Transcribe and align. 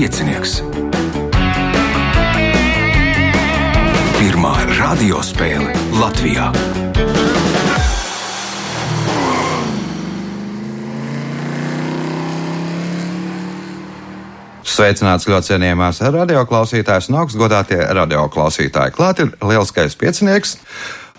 piecinieks. 0.00 0.52
Pirmā 4.16 4.52
radiospēle 4.78 5.74
Latvijā. 5.92 6.46
Sveicināts 14.64 15.28
ļoti 15.28 15.50
cienījamās 15.50 16.00
radioklausītājas 16.00 17.10
un 17.12 17.18
augstgadātie 17.20 17.82
radioklausītāji. 18.00 18.96
Klāt 18.96 19.20
ir 19.20 19.34
lielskais 19.44 19.98
piecinieks. 20.00 20.56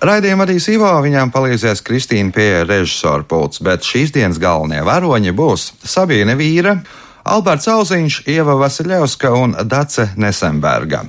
Raidījuma 0.01 0.47
vadīs 0.47 0.65
Ivo, 0.73 0.89
viņām 1.05 1.29
palīdzēs 1.29 1.85
Kristīna 1.85 2.33
pie 2.33 2.49
režisora 2.65 3.21
pults, 3.29 3.61
bet 3.61 3.85
šīs 3.85 4.15
dienas 4.17 4.41
galvenie 4.41 4.81
varoņi 4.89 5.37
būs 5.37 5.67
Sabīne 5.85 6.33
Vīra, 6.41 6.79
Alberts 7.23 7.67
Auziņš, 7.69 8.23
Ieva 8.25 8.55
Vasiljevska 8.57 9.31
un 9.37 9.53
Dace 9.63 10.09
Nesemberga. 10.17 11.03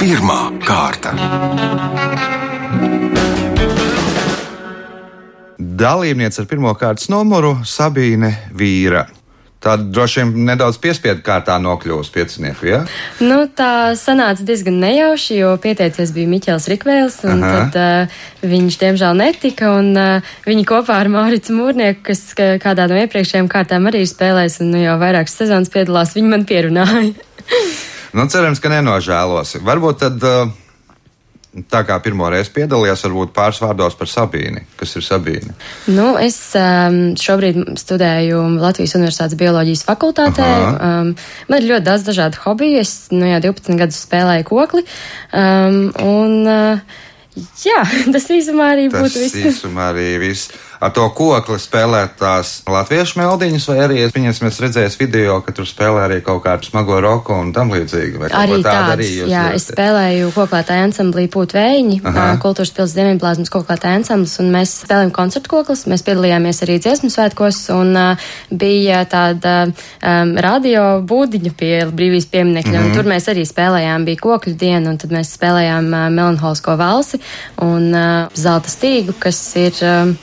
Pirmā 0.00 0.40
kārta. 0.64 1.14
Dalībniece 5.58 6.42
ar 6.42 6.48
pirmā 6.50 6.74
kārtas 6.76 7.08
numuru 7.08 7.56
Sabīne 7.64 8.34
Vīra. 8.52 9.06
Tad 9.64 9.86
droši 9.96 10.20
vien 10.20 10.32
nedaudz 10.50 10.76
piespiedu 10.76 11.22
kārtā 11.24 11.54
nokļūst 11.64 12.12
piecinieku, 12.12 12.66
ja? 12.68 12.80
Nu, 13.24 13.46
tā 13.48 13.94
sanāca 13.96 14.44
diezgan 14.44 14.76
nejauši, 14.82 15.38
jo 15.38 15.54
pieteicies 15.62 16.12
bija 16.12 16.28
Miķels 16.28 16.66
Rikvēls, 16.68 17.16
un 17.32 17.40
Aha. 17.40 17.62
tad 17.72 17.78
uh, 17.80 18.18
viņš 18.44 18.76
diemžēl 18.82 19.16
netika, 19.22 19.70
un 19.78 19.88
uh, 19.96 20.34
viņi 20.44 20.66
kopā 20.68 20.98
ar 21.00 21.08
Mauricu 21.14 21.56
Mūrnieku, 21.56 22.02
kas 22.10 22.20
ka- 22.36 22.58
kādā 22.60 22.90
no 22.92 22.98
iepriekšējām 23.00 23.48
kārtām 23.48 23.88
arī 23.88 24.04
ir 24.04 24.10
spēlējis, 24.12 24.58
un 24.66 24.74
nu, 24.74 24.82
jau 24.84 24.98
vairākas 25.00 25.38
sezonas 25.40 25.72
piedalās, 25.72 26.12
viņi 26.18 26.34
man 26.34 26.44
pierunāja. 26.44 27.14
Nu, 28.14 28.28
cerams, 28.30 28.60
ka 28.62 28.68
nenožēlosi. 28.70 29.64
Varbūt 29.64 30.04
tad, 30.04 30.20
uh, 30.28 30.52
tā 31.70 31.84
kā 31.86 31.96
pirmo 32.02 32.26
reizi 32.32 32.52
piedalījies, 32.54 33.04
varbūt 33.06 33.32
pāris 33.36 33.60
vārdos 33.62 33.96
par 33.98 34.10
Sabīni. 34.10 34.64
Kas 34.80 34.96
ir 34.98 35.06
Sabīne? 35.06 35.54
Nu, 35.94 36.14
es 36.20 36.36
um, 36.58 36.98
šobrīd 37.20 37.78
studēju 37.80 38.42
Latvijas 38.58 38.96
Universitātes 38.98 39.38
bioloģijas 39.40 39.84
fakultātē. 39.86 40.50
Aha. 40.50 40.74
Um, 41.04 41.14
man 41.50 41.62
ir 41.62 41.70
ļoti 41.72 41.88
daudz 41.88 42.06
dažādu 42.08 42.42
hobiju. 42.44 42.82
Es 42.82 42.94
nu, 43.14 43.26
jau 43.30 43.40
12 43.50 43.80
gadus 43.80 44.02
spēlēju 44.06 44.48
kokli. 44.50 44.84
Um, 45.30 45.80
un, 46.02 46.36
uh, 46.50 47.00
jā, 47.64 47.80
tas 48.14 48.30
īsumā 48.34 48.72
arī 48.74 48.88
Tas 48.92 49.06
būtu 49.06 49.24
viss. 49.24 49.40
īsumā 49.52 49.90
arī 49.94 50.08
viss. 50.22 50.50
Ar 50.84 50.92
to 50.92 51.06
kokli 51.16 51.56
spēlēt 51.62 52.18
tās 52.20 52.48
latviešu 52.68 53.16
meldiņas, 53.22 53.66
vai 53.70 53.76
arī 53.86 54.02
viņas 54.12 54.40
mēs 54.44 54.58
redzējām 54.60 54.96
video, 55.00 55.38
ka 55.46 55.54
tur 55.56 55.64
spēlē 55.64 56.02
arī 56.04 56.18
kaut 56.26 56.42
kādu 56.44 56.68
smago 56.68 56.98
roku 57.00 57.32
un 57.32 57.52
tam 57.56 57.70
līdzīgi. 57.72 58.18
Vai 58.20 58.28
Arī 58.36 58.58
tāds, 58.64 58.90
arī 58.92 59.06
jūs 59.08 59.30
jā, 59.32 59.44
darat? 59.46 59.56
es 59.56 59.68
spēlēju 59.70 60.32
koklētāju 60.36 60.84
ansamblī 60.90 61.24
Pūtvējiņi, 61.32 61.96
kultūras 62.42 62.72
pils 62.76 62.92
Ziemeņplāzmas 62.98 63.52
koklētāju 63.54 64.00
ansamblis, 64.02 64.34
un 64.44 64.50
mēs 64.52 64.74
spēlējam 64.84 65.14
koncertu 65.16 65.52
koklis, 65.54 65.86
mēs 65.88 66.04
piedalījāmies 66.04 66.60
arī 66.66 66.76
dziesmu 66.84 67.08
svētkos, 67.14 67.62
un 67.78 67.96
uh, 67.96 68.28
bija 68.52 69.00
tāda 69.08 69.54
um, 69.70 70.34
radio 70.44 70.84
būdiņa 71.00 71.54
pie 71.56 71.72
brīvīs 71.96 72.28
pieminekļa, 72.34 72.74
Mhm. 72.74 72.90
un 72.90 72.92
tur 72.98 73.08
mēs 73.08 73.30
arī 73.32 73.46
spēlējām, 73.48 74.04
bija 74.04 74.20
kokļu 74.20 74.54
diena, 74.60 74.90
un 74.92 74.98
tad 75.00 75.16
mēs 75.16 75.32
spēlējām 75.38 75.88
uh, 75.94 76.04
melanholisko 76.12 76.76
valsi 76.76 77.22
un 77.64 77.88
uh, 77.94 78.28
zelta 78.36 78.68
stīgu, 78.68 79.16
kas 79.18 79.40
ir 79.56 79.72
mm, 79.80 80.16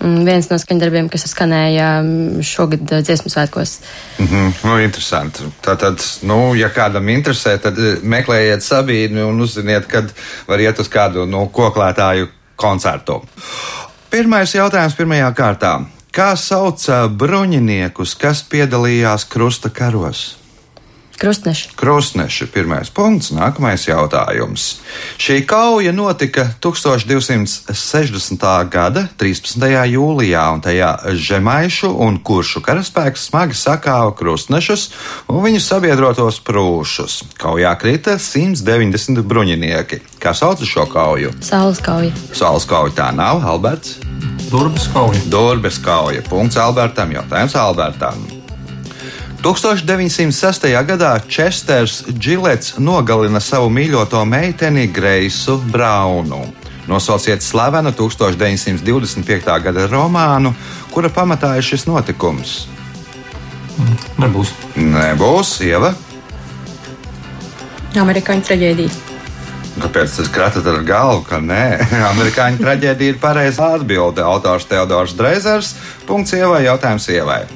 viens 0.00 0.48
no 0.50 0.58
skaņdarbiem, 0.60 1.10
kas 1.12 1.26
skanēja 1.30 1.90
um, 2.00 2.40
šogad 2.44 2.88
dziesmu 3.04 3.32
svētkos. 3.32 3.76
Mhm, 4.22 4.56
nu, 4.64 4.78
interesanti. 4.84 5.46
Tātad, 5.64 6.02
nu, 6.28 6.54
ja 6.58 6.70
kādam 6.74 7.08
interesē, 7.12 7.56
tad 7.62 7.78
meklējiet 8.02 8.64
Sabīnu 8.64 9.28
un 9.28 9.44
uzziniet, 9.44 9.88
kad 9.90 10.12
var 10.48 10.62
iet 10.64 10.80
uz 10.80 10.90
kādu 10.92 11.26
no 11.28 11.46
koklētāju 11.52 12.30
koncertu. 12.60 13.20
Pirmais 14.10 14.52
jautājums 14.56 14.96
pirmajā 14.98 15.30
kārtā. 15.38 15.74
Kā 16.10 16.32
sauc 16.34 16.82
bruņiniekus, 17.14 18.16
kas 18.18 18.42
piedalījās 18.50 19.28
krusta 19.30 19.70
karos? 19.70 20.39
Krustneši. 21.20 21.68
Krustneši, 21.76 22.46
pirmais 22.48 22.88
punkts, 22.88 23.28
nākamais 23.36 23.82
jautājums. 23.84 24.78
Šī 25.20 25.42
kauja 25.44 25.92
notika 25.92 26.46
1260. 26.64 28.46
gada 28.72 29.02
13. 29.20 29.66
jūlijā, 29.92 30.46
un 30.54 30.64
tajā 30.64 30.94
žemaišu 31.12 31.92
un 32.06 32.16
kuršu 32.24 32.64
karaspēks 32.64 33.28
smagi 33.28 33.58
sakāva 33.60 34.16
krustnešus 34.16 34.88
un 35.28 35.44
viņu 35.44 35.60
sabiedrotos 35.60 36.40
prūšus. 36.40 37.20
Kaujā 37.36 37.76
krita 37.76 38.16
190 38.16 39.20
bruņinieki. 39.20 40.00
Kā 40.24 40.32
sauc 40.32 40.64
šo 40.64 40.88
kauju? 40.88 41.36
Saules 41.44 41.84
kauja. 41.84 42.16
Saules 42.32 42.64
kauja 42.64 42.96
tā 42.96 43.12
nav, 43.12 43.44
Alberts. 43.44 44.00
Durvis 44.48 44.88
kauja. 44.96 45.20
Durbes 45.28 45.76
kauja. 45.84 46.24
Punkts 46.32 46.56
Albertam, 46.56 47.12
jautājums 47.12 47.60
Albertam. 47.60 48.39
1906. 49.42 50.68
gadā 50.84 51.18
Česters 51.28 52.02
Džilets 52.12 52.74
nogalina 52.78 53.40
savu 53.40 53.70
mīļoto 53.72 54.20
meiteni 54.28 54.84
Greisu 54.92 55.56
Braunu. 55.72 56.42
Nosauciet 56.86 57.40
slavenu 57.42 57.92
1925. 57.96 59.54
gada 59.64 59.86
romānu, 59.88 60.52
kura 60.92 61.08
pamatā 61.08 61.54
ir 61.56 61.64
šis 61.64 61.86
notikums. 61.88 62.66
Nebūs. 64.20 64.52
Nebūs, 64.76 65.54
Ieva. 65.64 65.94
Amerikāņu 67.96 68.44
traģēdija. 68.44 68.92
Kāpēc 69.80 70.18
tas 70.18 70.28
kratat 70.28 70.68
ar 70.68 70.82
galvu, 70.84 71.24
ka 71.30 71.40
nē? 71.40 71.64
Amerikāņu 72.12 72.60
traģēdija 72.60 73.14
ir 73.14 73.22
pareizā 73.24 73.72
atbilde. 73.78 74.20
Autors 74.20 74.68
Teodors 74.68 75.16
Dreizers. 75.16 75.72
Punkts 76.04 76.36
Ievai, 76.36 76.66
jautājums 76.68 77.08
Ievai. 77.08 77.46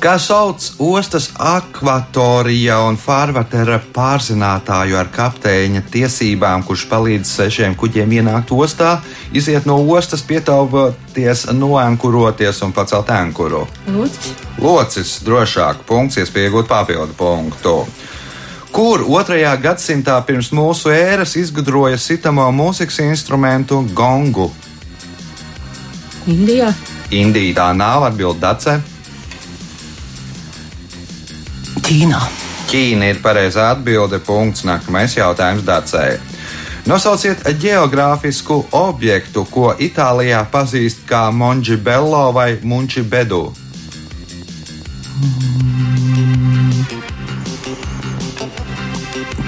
Kā 0.00 0.14
sauc 0.16 0.64
ostas 0.80 1.26
akvatorija 1.36 2.78
un 2.88 2.96
farvatera 2.96 3.76
pārzinātāju 3.92 4.96
ar 4.96 5.08
kapteiņa 5.12 5.82
tiesībām, 5.92 6.62
kurš 6.64 6.86
palīdz 6.88 7.28
sešiem 7.28 7.74
kuģiem 7.76 8.14
ienākt 8.16 8.48
ostā, 8.56 8.94
iziet 9.36 9.66
no 9.68 9.74
ostas, 9.92 10.22
pietaupoties, 10.24 11.42
noankuroties 11.52 12.62
un 12.64 12.72
pacelt 12.72 13.12
ankuru? 13.12 13.66
Lūdzu, 13.92 14.32
Locis 14.64 15.18
drošāk, 15.26 15.82
punkts, 15.90 16.16
iespēja 16.22 16.48
iegūt 16.48 16.70
papildu 16.70 17.16
punktu. 17.18 17.74
Kur 18.72 19.04
otrajā 19.04 19.52
gadsimtā 19.60 20.14
pirms 20.24 20.48
mūsu 20.56 20.94
ēras 20.94 21.36
izgudroja 21.36 21.98
sitamo 22.00 22.46
mūzikas 22.56 23.02
instrumentu 23.04 23.82
gongu? 23.92 24.48
Indijā. 26.24 26.72
Indija 27.20 27.58
tā 27.60 27.68
nav 27.76 28.08
atbildēce. 28.08 28.78
Ķīnā. 31.90 32.18
Ķīna 32.70 33.08
ir 33.10 33.16
pareizā 33.18 33.64
atbilde. 33.74 34.20
Punkts. 34.22 34.62
Nākamais 34.62 35.16
jautājums 35.16 35.64
Dacei. 35.66 36.20
Nosauciet 36.86 37.42
geogrāfisku 37.58 38.60
objektu, 38.78 39.42
ko 39.50 39.72
Itālijā 39.74 40.44
pazīst 40.52 41.02
kā 41.10 41.24
Monģibello 41.34 42.28
vai 42.36 42.60
Munčibedu. 42.62 43.42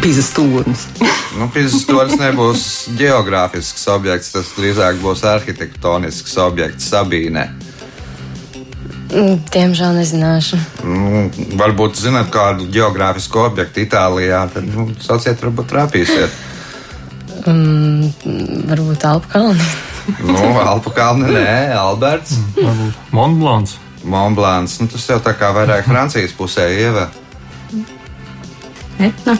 Pīzes 0.03 0.35
stūris. 0.35 0.89
Nu, 1.33 1.47
Pizsstūris 1.49 2.19
nebūs 2.21 2.62
geogrāfisks 2.99 3.87
objekts, 3.89 4.35
tas 4.35 4.50
drīzāk 4.53 4.99
būs 5.00 5.23
arhitektonisks 5.25 6.35
objekts 6.43 6.91
Sabīne. 6.93 7.47
Mm, 9.13 9.43
Diemžēl 9.53 9.99
nezināšu. 9.99 10.59
Nu, 10.89 11.27
varbūt 11.61 12.01
zinat 12.01 12.31
kādu 12.33 12.65
geogrāfisku 12.73 13.43
objektu 13.45 13.85
Itālijā, 13.85 14.47
tad 14.55 14.65
nu, 14.65 14.89
sauciet, 15.05 15.43
varbūt 15.45 15.69
trāpīsiet. 15.75 16.41
Mm, 17.45 18.09
varbūt 18.71 19.05
Alpu 19.09 19.33
kalni. 19.33 19.71
Nu, 20.25 20.39
Alpu 20.63 20.91
kalni, 20.95 21.29
nē, 21.35 21.75
Alberts, 21.77 22.39
Varbūt 22.57 23.13
Montblāns. 23.15 23.77
Monblāns. 24.03 24.81
Nu, 24.81 24.89
tas 24.91 25.05
jau 25.07 25.21
tā 25.23 25.35
kā 25.39 25.53
vairāk 25.55 25.87
Francijas 25.87 26.33
pusē 26.35 26.67
ieva. 26.75 27.11
Etna. 29.03 29.37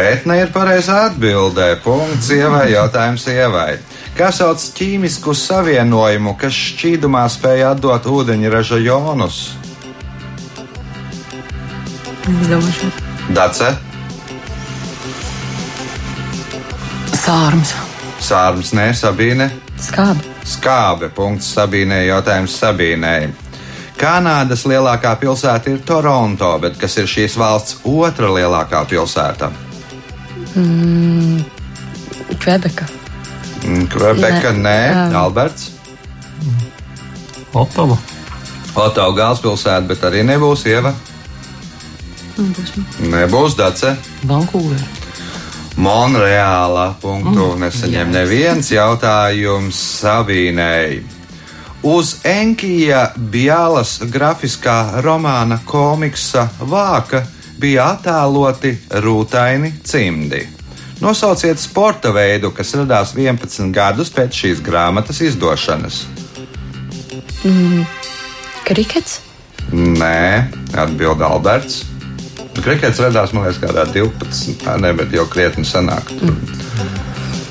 Etna 0.00 0.36
ir 0.38 0.50
pareizā 0.54 1.04
atbildē. 1.10 1.74
Punkts 1.84 2.30
ievai, 2.34 2.70
jautājums 2.72 3.26
ievai. 3.30 3.78
Kā 4.18 4.30
sauc 4.34 4.62
ķīmisku 4.76 5.34
savienojumu, 5.36 6.34
kas 6.40 6.56
šķīdumā 6.70 7.26
spēj 7.32 7.66
atdot 7.70 8.08
ūdeņraža 8.10 8.80
jonus? 8.84 9.44
Dace, 13.34 13.70
Sārums. 17.20 17.70
Sārms, 18.18 18.72
nē, 18.74 18.88
Sabīne. 18.96 19.46
Skābi. 19.78 20.24
Skābe. 20.48 21.10
Punkts 21.14 21.52
Sabīnei. 21.54 22.08
Jautājums 22.08 22.56
Sabīnei. 22.58 23.28
Kanādas 24.00 24.64
lielākā 24.66 25.12
pilsēta 25.20 25.70
ir 25.70 25.82
Toronto, 25.86 26.54
bet 26.62 26.78
kas 26.80 26.96
ir 26.98 27.06
šīs 27.10 27.36
valsts 27.38 27.76
otra 27.86 28.32
lielākā 28.32 28.80
pilsēta? 28.90 29.50
Mm, 30.56 31.44
Kvebeka, 32.40 32.88
Nē. 33.70 34.52
nē, 34.64 34.78
Jā. 34.90 35.04
Alberts. 35.24 35.70
Otava. 37.52 37.96
Otavu 38.74 39.16
galvaspilsēta, 39.18 39.86
bet 39.90 40.04
arī 40.06 40.22
nebūs 40.26 40.64
Ieva. 40.70 40.94
Nebūs 43.10 43.56
Dace. 43.58 43.96
Vankūvera. 44.26 44.86
Monreāla 45.80 46.94
punktu 47.00 47.54
nesaņem 47.60 48.10
neviens 48.12 48.70
jautājums 48.72 49.78
Sabīnei. 50.00 51.00
Uz 51.82 52.18
Enkija 52.28 53.06
Bjālas 53.16 53.98
grafiskā 54.12 55.00
romāna 55.00 55.60
komiksa 55.64 56.48
vāka 56.60 57.22
bija 57.60 57.94
attēloti 57.94 58.74
rūtaini 59.00 59.72
cimdi. 59.84 60.59
Nosauciet 61.00 61.58
sporta 61.60 62.10
veidu, 62.12 62.50
kas 62.52 62.74
radās 62.76 63.14
11 63.16 63.70
gadus 63.72 64.10
pēc 64.12 64.36
šīs 64.36 64.60
grāmatas 64.64 65.22
izdošanas. 65.24 66.02
Krikets. 68.68 69.20
Nē, 69.72 70.50
atbild 70.76 71.22
Alberts. 71.24 71.84
Krikets 72.60 73.00
radās, 73.00 73.32
man 73.32 73.46
liekas, 73.46 73.62
kādā 73.62 73.86
12. 73.94 74.58
Tā 74.60 74.76
ne, 74.82 74.92
bet 74.98 75.14
jau 75.16 75.24
krietni 75.30 75.64
senāk. 75.64 76.12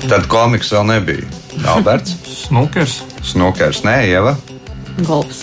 Tad 0.06 0.28
komiks 0.30 0.70
vēl 0.70 0.86
nebija. 0.92 1.26
Alberts, 1.74 2.14
Snukers. 2.44 3.00
Snukers, 3.26 3.82
nē, 3.84 3.96
Ieva, 4.12 4.36
Golfs. 5.02 5.42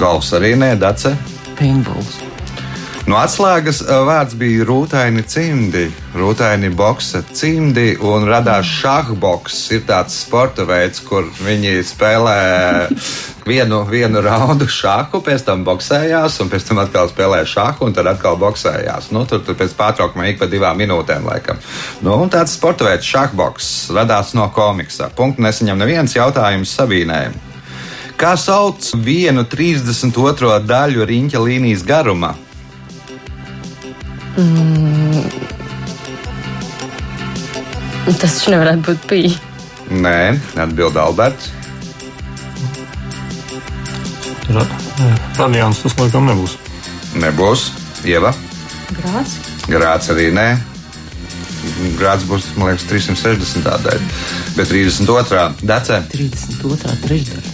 Golfs 0.00 0.34
arī 0.34 0.56
nē, 0.58 0.74
Dace. 0.80 1.14
Paintballs. 1.54 2.18
No 3.04 3.18
atslēgas 3.20 3.82
ā, 3.84 3.98
vārds 4.08 4.32
bija 4.40 4.64
rūtaini 4.64 5.20
cimdi, 5.28 5.82
rūtaini 6.16 6.70
boksa 6.72 7.20
cimdi, 7.36 7.98
un 8.00 8.24
radās 8.24 8.64
šahboks. 8.80 9.58
Ir 9.76 9.82
tāds 9.84 10.14
sporta 10.22 10.64
veids, 10.64 11.02
kur 11.04 11.26
viņi 11.44 11.82
spēlē 11.84 12.38
vienu, 13.44 13.82
vienu 13.90 14.22
raundu 14.24 14.64
šāhu, 14.72 15.20
pēc 15.26 15.44
tam 15.44 15.66
boxējās, 15.66 16.38
un 16.40 16.48
pēc 16.48 16.64
tam 16.70 16.80
atkal 16.80 17.10
spēlē 17.12 17.42
šāhu, 17.44 17.90
un 17.90 17.92
tad 17.98 18.08
atkal 18.08 18.38
boxējās. 18.40 19.10
Nu, 19.12 19.26
tur, 19.28 19.42
tur 19.44 19.58
pēc 19.60 19.76
pārtraukumā 19.76 20.30
ik 20.32 20.40
pa 20.40 20.48
divām 20.48 20.80
minūtēm, 20.80 21.28
laikam. 21.28 21.60
Nu, 22.00 22.16
un 22.16 22.32
tāds 22.32 22.56
sporta 22.56 22.88
veids, 22.88 23.04
šahboks, 23.04 23.70
radās 23.92 24.32
no 24.32 24.48
komiksa. 24.56 25.10
Punktu 25.12 25.44
nesaņem 25.44 25.84
neviens 25.84 26.16
jautājums 26.16 26.72
Sabīnē. 26.72 27.20
Kā 28.16 28.32
sauc 28.40 28.94
vienu 28.96 29.44
32. 29.44 30.56
daļu 30.64 31.04
riņķa 31.12 31.44
līnijas 31.50 31.84
garuma? 31.84 32.32
Tas 38.04 38.18
taču 38.18 38.50
nevarētu 38.50 38.82
būt 38.88 39.06
pīļi. 39.10 39.32
Nē, 39.94 40.18
atbild 40.64 40.98
Alberts. 40.98 41.52
Ra 44.50 44.66
radiāns 45.38 45.80
tas 45.84 45.94
laikam 46.00 46.26
nebūs. 46.30 46.58
Nebūs. 47.22 47.68
Ieva. 48.04 48.34
Grāts. 48.98 49.38
Grāts 49.70 50.10
arī 50.12 50.28
nē. 50.34 50.48
Grāts 51.98 52.26
būs, 52.28 52.50
man 52.58 52.72
liekas, 52.72 52.88
360. 52.90 53.64
daļa. 53.86 54.14
Bet 54.58 54.70
32. 54.70 55.46
decē. 55.62 56.02
32. 56.12 56.98
trešdaļa. 57.06 57.53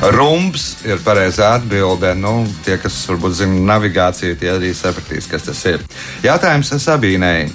Rumbs 0.00 0.78
ir 0.88 1.00
pareizā 1.04 1.54
atbilde. 1.58 2.14
Nu, 2.16 2.46
tie, 2.64 2.78
kas 2.80 2.96
varbūt 3.10 3.34
zina 3.42 3.58
navigāciju, 3.74 4.38
tie 4.40 4.54
arī 4.54 4.72
sapratīs, 4.76 5.28
kas 5.28 5.44
tas 5.44 5.60
ir. 5.68 5.84
Jautājums 6.24 6.72
Sabīnei. 6.80 7.50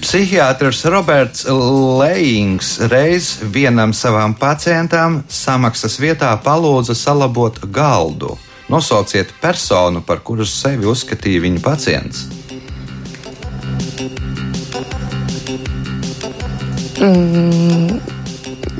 Psihiatrs 0.00 0.84
Roberts 0.92 1.44
Lējings 1.48 2.76
reiz 2.92 3.30
vienam 3.52 3.92
savam 3.96 4.36
pacientam 4.38 5.22
samaksas 5.28 5.98
vietā 6.00 6.32
palūdza 6.44 6.96
salabot 6.96 7.60
galdu. 7.72 8.36
Nosauciet 8.72 9.32
personu, 9.40 10.02
par 10.02 10.24
kuras 10.26 10.52
sevi 10.56 10.88
uzskatīja 10.88 11.44
viņa 11.44 11.62
pacients. 11.64 12.26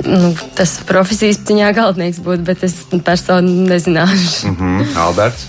Nu, 0.05 0.31
tas 0.55 0.77
profesijas 0.85 1.39
ziņā 1.47 1.71
galvenais 1.73 2.19
būtu, 2.21 2.43
bet 2.45 2.63
es 2.67 2.75
personu 3.05 3.65
nezināšu. 3.69 4.51
Mhm, 4.53 4.97
Alberts. 5.01 5.47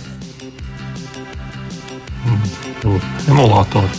Emulātori. 3.28 3.90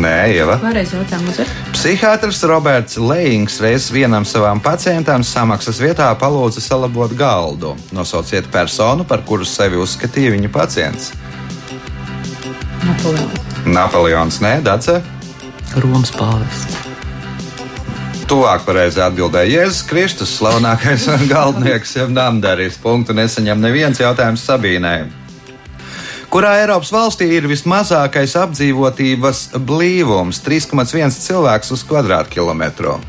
Nē, 0.00 0.32
Ieva. 0.32 0.56
Psihiatrs 1.74 2.42
Roberts 2.48 2.98
Lējings 3.00 3.58
reiz 3.60 3.88
vienam 3.92 4.24
savam 4.24 4.60
pacientam 4.62 5.24
samaksas 5.26 5.80
vietā 5.82 6.08
palūdza 6.20 6.62
salabot 6.64 7.12
galdu. 7.16 7.74
Nosauciet 7.96 8.48
personu, 8.52 9.04
par 9.04 9.24
kuru 9.26 9.48
sevi 9.48 9.80
uzskatīja 9.80 10.34
viņa 10.36 10.52
pacients. 10.52 11.10
Napoleons. 12.84 13.50
Napoleons, 13.66 14.40
nē, 14.44 14.60
Dace. 14.64 15.00
Romas 15.76 16.14
pāvests. 16.16 16.89
Tuvāk 18.30 18.62
pareizi 18.62 19.00
atbildēja 19.02 19.64
Jēzus 19.64 19.80
Kristus, 19.90 20.32
slavenākais 20.38 21.08
galdnieks, 21.32 21.96
jau 21.98 22.04
namdarījis. 22.14 22.76
Punktu 22.78 23.16
nesaņem 23.18 23.58
neviens 23.58 23.98
jautājums 23.98 24.44
Sabīnai. 24.46 25.08
Kurā 26.30 26.52
Eiropas 26.60 26.92
valstī 26.94 27.26
ir 27.34 27.48
vismazākais 27.50 28.36
apdzīvotības 28.38 29.40
blīvums- 29.66 30.38
3,1 30.46 31.18
cilvēks 31.24 31.74
uz 31.74 31.82
kvadrātkilometru? 31.90 33.00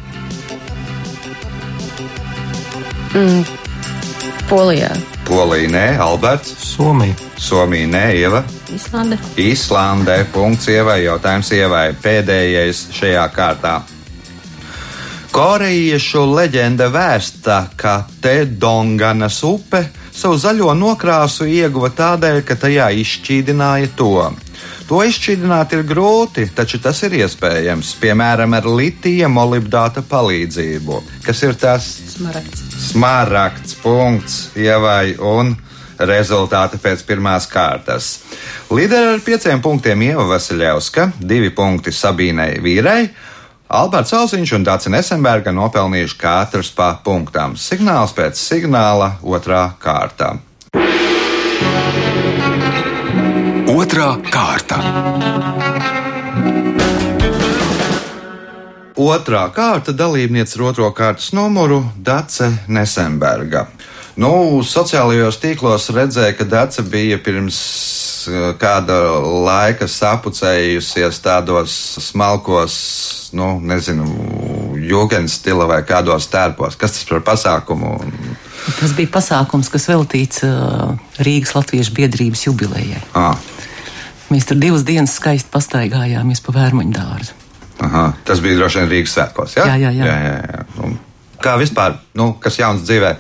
Polijā. 4.50 4.89
Polija, 5.29 5.69
nē, 5.69 5.85
Alberts, 6.01 6.57
Somija. 6.65 7.13
Somija, 7.38 7.94
nē, 7.94 8.06
Ieva. 8.18 8.44
Islande. 8.73 9.21
Īslandē, 9.38 10.23
punkts 10.33 10.65
ievai, 10.65 11.03
jautājums 11.06 11.54
ievai, 11.54 11.92
pēdējais 12.01 12.87
šajā 12.97 13.30
kārtā. 13.37 13.81
Korejiešu 15.31 16.26
leģenda 16.28 16.90
vēsta, 16.92 17.69
ka 17.80 18.02
te 18.19 18.44
Donganas 18.44 19.38
upe 19.47 19.80
savu 20.11 20.35
zaļo 20.35 20.73
nokrāsu 20.76 21.47
ieguva 21.47 21.88
tādēļ, 21.95 22.42
ka 22.44 22.57
tajā 22.59 22.90
izšķīdināja 23.00 23.94
to. 23.95 24.28
To 24.90 25.00
izšķīdināt 25.07 25.78
ir 25.78 25.85
grūti, 25.88 26.50
taču 26.52 26.81
tas 26.83 27.00
ir 27.07 27.16
iespējams, 27.21 27.94
piemēram, 28.04 28.57
ar 28.59 28.68
litija 28.68 29.31
molibdāta 29.31 30.04
palīdzību. 30.04 31.00
Kas 31.23 31.45
ir 31.47 31.56
tas 31.56 31.88
Smaragds. 32.11 32.68
smaragds, 32.90 33.80
punkts, 33.80 34.38
ievai 34.59 35.16
un 35.16 35.56
rezultāti 35.95 36.76
pēc 36.83 37.07
pirmās 37.07 37.47
kārtas. 37.47 38.18
Līderi 38.68 39.16
ar 39.16 39.23
pieciem 39.23 39.64
punktiem 39.64 40.09
Ieva 40.11 40.28
Vasiljevska, 40.35 41.14
divi 41.23 41.56
punkti 41.56 41.95
Sabīnai 41.95 42.57
Vīrai. 42.59 43.06
Alberts 43.71 44.11
Alziņš 44.11 44.51
un 44.57 44.66
Dācis 44.68 44.92
Nesenberga 44.92 45.54
nopelnījuši 45.56 46.18
katrs 46.19 46.73
pa 46.75 46.90
punktām. 47.06 47.54
Signāls 47.56 48.11
pēc 48.11 48.35
signāla 48.35 49.13
otrā 49.23 49.61
kārta. 49.80 50.33
Otra 53.71 54.09
kārta. 54.28 54.81
Otrā 58.99 59.45
kārta 59.56 59.95
dalībniece 59.95 60.59
ar 60.59 60.68
otro 60.73 60.92
kārtas 60.92 61.31
numuru 61.31 61.80
Dace 61.95 62.51
Nesenberga. 62.68 63.69
Nu, 64.19 64.59
sociālajos 64.68 65.40
tīklos 65.40 65.87
redzēja, 65.95 66.35
ka 66.35 66.44
Dace 66.44 66.83
bija 66.83 67.23
pirms 67.23 67.63
kāda 68.61 68.97
laika 69.45 69.87
sapucējusies 69.90 71.19
tādos 71.23 71.73
smalkos, 72.09 72.75
nu, 73.37 73.54
nezinu, 73.63 74.06
jūgens 74.81 75.40
stila 75.40 75.68
vai 75.69 75.81
kādos 75.87 76.28
tērpos. 76.31 76.78
Kas 76.80 76.97
tas 76.97 77.07
par 77.09 77.23
pasākumu? 77.31 77.95
Tas 78.80 78.94
bija 78.97 79.09
pasākums, 79.13 79.71
kas 79.73 79.87
veltīts 79.90 80.44
uh, 80.45 80.94
Rīgas 81.23 81.56
Latviešu 81.57 81.95
biedrības 81.97 82.45
jubilejai. 82.49 83.01
Ah, 83.18 83.37
Mēs 84.31 84.45
tur 84.47 84.56
divas 84.56 84.85
dienas 84.87 85.18
skaisti 85.18 85.49
pastaigājāmies 85.51 86.40
pa 86.45 86.54
vērmaņu 86.56 86.94
dārzu. 86.95 87.33
aha, 87.83 88.13
tas 88.23 88.40
bija 88.40 88.56
droši 88.61 88.80
vien 88.80 88.90
Rīgas 88.94 89.16
svētkos. 89.18 89.57
Ja? 89.57 89.66
Jā, 89.73 89.75
jā, 89.75 89.92
jā. 89.97 90.06
jā, 90.07 90.18
jā, 90.23 90.35
jā. 90.54 90.61
Un 90.85 90.94
kā 91.44 91.57
vispār, 91.59 91.97
nu, 92.16 92.30
kas 92.40 92.59
jauns 92.61 92.85
dzīvē? 92.85 93.16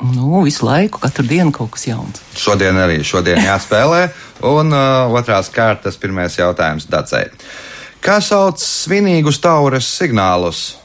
Nu, 0.00 0.42
visu 0.44 0.66
laiku, 0.66 1.00
katru 1.00 1.24
dienu 1.24 1.52
kaut 1.56 1.70
kas 1.76 1.86
jauns. 1.88 2.20
Šodien 2.36 2.76
arī 2.76 3.00
šodien 3.06 3.40
jāspēlē. 3.40 4.02
Un 4.44 4.74
uh, 4.76 5.12
otrās 5.16 5.48
kārtas 5.52 5.96
pirmais 6.00 6.36
jautājums 6.36 6.88
Dacei. 6.92 7.30
Kā 8.04 8.18
sauc 8.20 8.60
svinīgus 8.60 9.40
taures 9.40 9.88
signālus? 9.96 10.76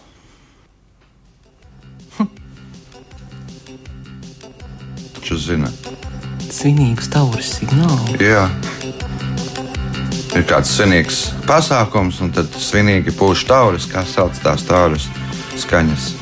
Taču 5.17 5.37
zina. 5.37 5.69
Svinīgs 6.51 7.11
tauris 7.11 7.51
signāls. 7.59 8.15
Jā. 8.19 8.47
Ir 10.31 10.47
kāds 10.47 10.71
svinīgs 10.71 11.25
pasākums, 11.43 12.23
un 12.23 12.31
tad 12.31 12.47
svinīgi 12.55 13.11
pūš 13.19 13.43
tauris, 13.51 13.91
kā 13.91 14.07
sauc 14.07 14.39
tās 14.43 14.63
tauris 14.67 15.11
skaņas. 15.59 16.20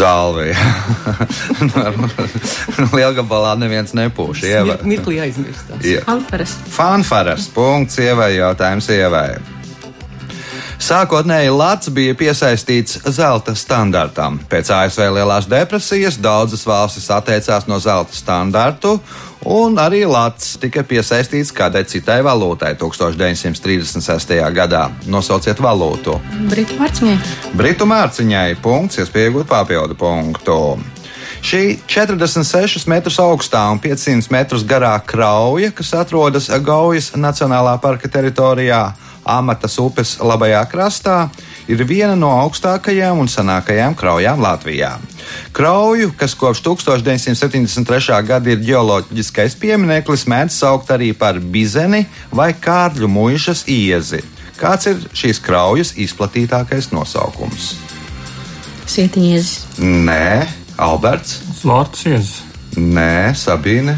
Zāle. 0.00 0.50
Lielgabalā 2.96 3.54
neviens 3.60 3.92
nepūš. 3.96 4.44
Ieva. 4.48 4.80
Mirklī 4.86 5.20
aizmirstās. 5.26 5.84
Jā. 5.84 6.04
Anferes. 6.10 6.56
Fanfaras 6.72 7.48
punkts 7.52 8.00
ievai 8.00 8.34
jautājums 8.38 8.88
ievai. 8.94 9.28
Sākotnēji 10.80 11.50
Latvijas 11.52 11.92
bija 11.92 12.14
piesaistīts 12.16 13.02
zelta 13.12 13.52
standartam. 13.54 14.38
Pēc 14.48 14.70
ASV 14.72 15.10
lielās 15.12 15.48
depresijas 15.50 16.16
daudzas 16.16 16.64
valstis 16.66 17.10
atteicās 17.12 17.68
no 17.68 17.76
zelta 17.84 18.16
standartu, 18.16 18.94
un 19.44 19.78
arī 19.80 20.02
Latvijas 20.04 20.58
tika 20.60 20.84
piesaistīts 20.84 21.52
kādai 21.56 21.84
citai 21.88 22.20
valūtai 22.24 22.74
1936. 22.80 24.36
gadā. 24.54 24.86
Nosauciet 25.06 25.60
valūtu. 25.60 26.18
Britu 26.50 26.78
mārciņai. 26.80 27.18
Britu 27.56 27.88
mārciņai 27.88 28.56
punkts, 28.62 29.00
iespējot 29.00 29.48
papildu 29.48 29.96
punktu. 29.98 30.56
Šī 31.40 31.78
46 31.88 32.84
metrus 32.90 33.16
augstā 33.22 33.62
un 33.72 33.78
500 33.80 34.28
metrus 34.32 34.64
garā 34.68 34.92
krauja, 35.00 35.70
kas 35.72 35.94
atrodas 35.96 36.50
Gaujas 36.60 37.14
Nacionālā 37.16 37.78
parka 37.80 38.10
teritorijā, 38.12 38.90
Amatas 39.24 39.76
upes 39.78 40.16
labajā 40.24 40.62
krastā, 40.70 41.16
ir 41.68 41.82
viena 41.84 42.16
no 42.16 42.30
augstākajām 42.40 43.20
un 43.20 43.28
senākajām 43.28 43.94
kraujām 43.98 44.40
Latvijā. 44.40 44.94
Krauju, 45.52 46.12
kas 46.18 46.34
kopš 46.34 46.62
1973. 46.66 48.20
gada 48.26 48.50
ir 48.50 48.64
geoloģiskais 48.64 49.56
piemineklis, 49.60 50.26
mēdz 50.30 50.56
saukt 50.62 50.90
arī 50.90 51.12
par 51.12 51.38
bizeni 51.40 52.06
vai 52.32 52.52
kārļu 52.54 53.10
mūžas 53.10 53.66
iezi. 53.68 54.24
Kāds 54.60 54.90
ir 54.90 55.00
šīs 55.16 55.40
kraujas 55.40 55.94
izplatītākais 55.96 56.90
nosaukums? 56.92 57.74
Sietiņiezis. 58.90 59.80
Nē, 59.80 60.44
Alberts, 60.80 61.38
Zvārds 61.62 62.06
iezis. 62.10 62.40
Nē, 62.76 63.32
Sabīne. 63.38 63.96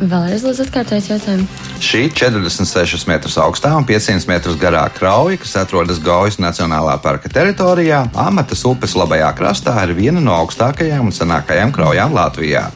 Vēlreiz 0.00 0.40
lūdzu 0.46 0.64
atkārtojiet 0.64 1.10
jautājumu. 1.10 1.44
Šī 1.84 2.06
46 2.16 3.04
metrus 3.08 3.34
augstā 3.40 3.74
un 3.76 3.84
500 3.84 4.24
metrus 4.30 4.56
garā 4.60 4.86
krauja, 4.94 5.36
kas 5.42 5.52
atrodas 5.60 6.00
Gaujas 6.00 6.38
Nacionālā 6.40 6.94
parka 7.04 7.28
teritorijā, 7.28 8.06
Amatas 8.16 8.64
upes 8.68 8.96
labajā 8.96 9.28
krastā, 9.36 9.74
ir 9.84 9.92
viena 9.98 10.22
no 10.24 10.32
augstākajām 10.38 11.10
un 11.10 11.12
senākajām 11.12 11.74
kraujām 11.76 12.16
Latvijā. 12.16 12.70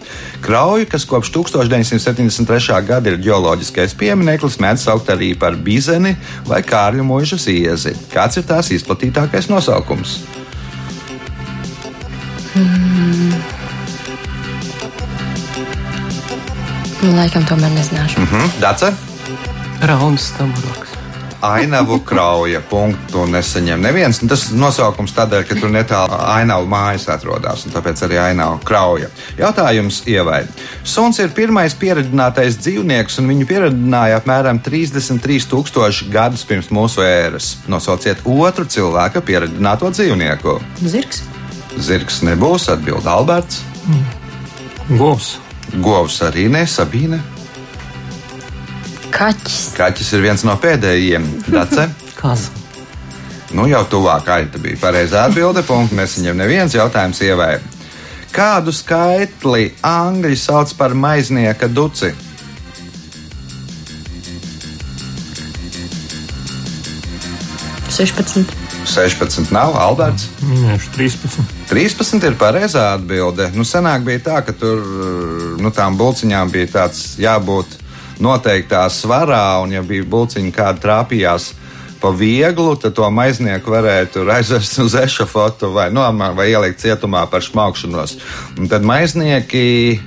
Krauja, 0.44 0.84
kas 0.92 1.08
kopš 1.08 1.32
1973. 1.38 2.76
gada 2.84 3.14
ir 3.14 3.20
geoloģiskais 3.24 3.96
piemineklis, 3.96 4.60
mēdz 4.60 4.84
saukt 4.84 5.08
arī 5.14 5.32
par 5.32 5.56
bizeni 5.56 6.18
vai 6.44 6.60
kārļu 6.60 7.08
mūžas 7.08 7.48
iezi. 7.48 7.96
Kāds 8.12 8.36
ir 8.42 8.48
tās 8.52 8.68
izplatītākais 8.76 9.48
nosaukums? 9.48 10.20
Laikam 17.12 17.44
tomēr 17.44 17.72
nezināšu. 17.74 18.24
Hm? 18.30 18.52
Dace? 18.62 18.92
Rauns 19.84 20.30
stamburoks. 20.32 20.94
Ainavu 21.44 21.98
krauja 22.00 22.62
punktu 22.64 23.26
nesaņem 23.28 23.82
neviens. 23.84 24.22
Un 24.22 24.30
Tas 24.32 24.46
nosaukums 24.56 25.12
tādēļ, 25.12 25.42
ka 25.44 25.58
tur 25.58 25.68
netālu 25.74 26.16
ainavu 26.16 26.64
mājas 26.70 27.04
atrodas, 27.12 27.66
un 27.66 27.74
tāpēc 27.74 28.00
arī 28.06 28.16
ainavu 28.22 28.62
krauja. 28.64 29.10
Jautājums 29.36 30.00
ievai. 30.08 30.46
Suns 30.88 31.20
ir 31.20 31.34
pirmais 31.36 31.76
pieredzinātais 31.76 32.56
dzīvnieks, 32.62 33.20
un 33.20 33.28
viņu 33.34 33.50
pieredzināja 33.50 34.22
apmēram 34.22 34.62
33,000 34.64 36.08
gadus 36.14 36.48
pirms 36.48 36.72
mūsu 36.72 37.04
ēras. 37.04 37.58
Nosauciet 37.68 38.24
otru 38.24 38.64
cilvēka 38.64 39.20
pieredzināto 39.20 39.92
dzīvnieku. 39.92 40.56
Zirgs. 40.80 41.26
Zirgs 41.76 42.22
nebūs, 42.24 42.70
atbild 42.72 43.04
Alberts. 43.04 43.60
Govs. 44.96 45.34
Govs 45.84 46.20
arī 46.26 46.48
ne, 46.52 46.64
Sabīne. 46.68 47.20
Kaķis. 49.14 49.58
Kaķis 49.78 50.12
ir 50.16 50.24
viens 50.24 50.44
no 50.46 50.56
pēdējiem. 50.60 51.26
Dace? 51.48 51.88
Kaza. 52.20 52.50
Nu, 53.54 53.68
jau 53.70 53.84
tuvāk 53.86 54.28
aita 54.34 54.58
bija 54.58 54.80
pareizā 54.82 55.28
atbilde. 55.28 55.62
Punkts 55.66 55.94
nesaņem 55.94 56.40
neviens 56.42 56.74
jautājums 56.74 57.20
ievai. 57.22 57.52
Kādu 58.34 58.74
skaitli 58.74 59.68
angļi 59.86 60.34
sauc 60.38 60.74
par 60.74 60.96
maiznieka 60.98 61.68
duci? 61.70 62.10
Sešpadsmit. 67.94 68.63
16 68.88 69.52
nav, 69.54 69.76
Alberts. 69.80 70.28
Minējuši 70.44 70.92
13. 70.96 71.54
13 71.70 72.28
ir 72.28 72.36
pareizā 72.40 72.90
atbilde. 72.98 73.48
Nu, 73.56 73.66
senāk 73.68 74.04
bija 74.06 74.22
tā, 74.28 74.38
ka 74.46 74.54
tur 74.56 74.82
nu, 75.60 75.72
tām 75.74 75.98
bulciņām 76.00 76.52
bija 76.52 76.70
tāds 76.78 77.14
jābūt 77.20 77.78
noteiktā 78.22 78.84
svarā, 78.92 79.58
un 79.64 79.74
ja 79.74 79.82
bija 79.82 80.06
bulciņa 80.06 80.54
kāda 80.54 80.82
trāpījās 80.84 81.52
pa 82.04 82.10
vieglu, 82.12 82.74
tad 82.76 82.92
to 82.98 83.06
maiznieku 83.10 83.72
varēja 83.72 84.08
tur 84.12 84.28
aizvest 84.34 84.76
uz 84.82 84.94
ešafotu 85.00 85.70
vai, 85.72 85.88
nu, 85.94 86.04
vai 86.36 86.50
ielikt 86.52 86.82
cietumā 86.82 87.24
par 87.32 87.40
šmaukšanos. 87.44 88.18
Un 88.60 88.68
tad 88.68 88.84
maiznieki 88.84 90.02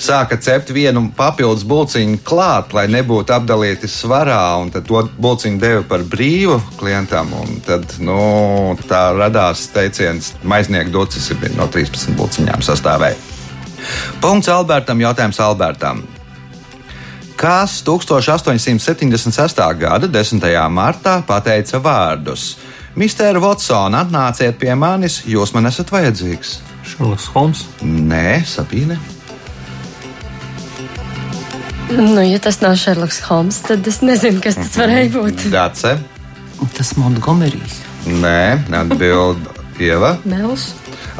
sāka 0.00 0.38
cept 0.40 0.72
vienu 0.74 1.04
papildus 1.16 1.64
bulciņu 1.68 2.20
klāt, 2.26 2.72
lai 2.76 2.86
nebūtu 2.90 3.34
apdalīti 3.36 3.88
svarā, 3.90 4.40
un 4.62 4.72
tad 4.72 4.88
to 4.88 5.02
bulciņu 5.20 5.60
deva 5.60 5.82
par 5.88 6.04
brīvu 6.08 6.56
klientam. 6.80 7.32
Tad 7.66 7.98
nu, 8.04 8.76
tā 8.88 9.10
radās 9.16 9.68
teiciens, 9.74 10.32
maiznieku 10.42 10.94
docis 10.94 11.30
ir 11.34 11.44
no 11.56 11.68
13 11.68 12.16
bulciņām 12.18 12.64
sastāvēja. 12.64 13.20
Punkts 14.20 14.50
Albertam, 14.52 15.00
jautājums 15.00 15.40
Albertam. 15.40 16.02
Kas 17.40 17.78
1876. 17.86 19.62
gada 19.80 20.08
10. 20.08 20.42
martā 20.68 21.22
pateica 21.24 21.80
vārdus: 21.80 22.58
Mister 23.00 23.38
Watson, 23.40 23.96
atnāciet 23.96 24.58
pie 24.60 24.74
manis, 24.76 25.22
jūs 25.24 25.54
man 25.56 25.70
esat 25.70 25.88
vajadzīgs. 25.92 26.58
Šerloks 26.84 27.30
Holms. 27.32 27.64
Nē, 27.80 28.42
sapīne. 28.44 28.98
Nu, 32.14 32.22
ja 32.22 32.38
tas 32.38 32.60
nav 32.60 32.76
Šerloks 32.78 33.20
Holms, 33.26 33.60
tad 33.66 33.86
es 33.86 34.00
nezinu, 34.04 34.40
kas 34.42 34.58
tas 34.58 34.76
varēja 34.78 35.10
būt. 35.14 35.46
Dace. 35.52 35.96
Tas 36.76 36.92
Montgomerijs. 37.00 37.80
Nē, 38.06 38.70
atbild 38.82 39.48
Ieva. 39.80 40.14
Mels. 40.28 40.70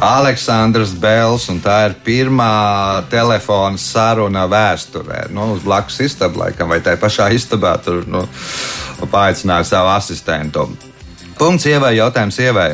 Aleksandrs 0.00 0.92
Bēls, 0.96 1.48
un 1.52 1.58
tā 1.60 1.76
ir 1.88 1.96
pirmā 2.04 3.02
telefona 3.12 3.80
saruna 3.80 4.46
vēsturē. 4.48 5.26
Nu, 5.34 5.50
uz 5.56 5.64
blakus 5.64 5.98
istabā, 6.06 6.46
laikam, 6.46 6.70
vai 6.72 6.80
tai 6.84 6.94
pašā 7.00 7.28
istabā 7.36 7.74
tur 7.84 8.06
nu, 8.08 8.22
paaicināja 9.10 9.66
savu 9.74 9.90
asistentu. 9.92 10.68
Punkts 11.40 11.66
ievai, 11.68 11.96
jautājums 11.98 12.38
ievai. 12.40 12.70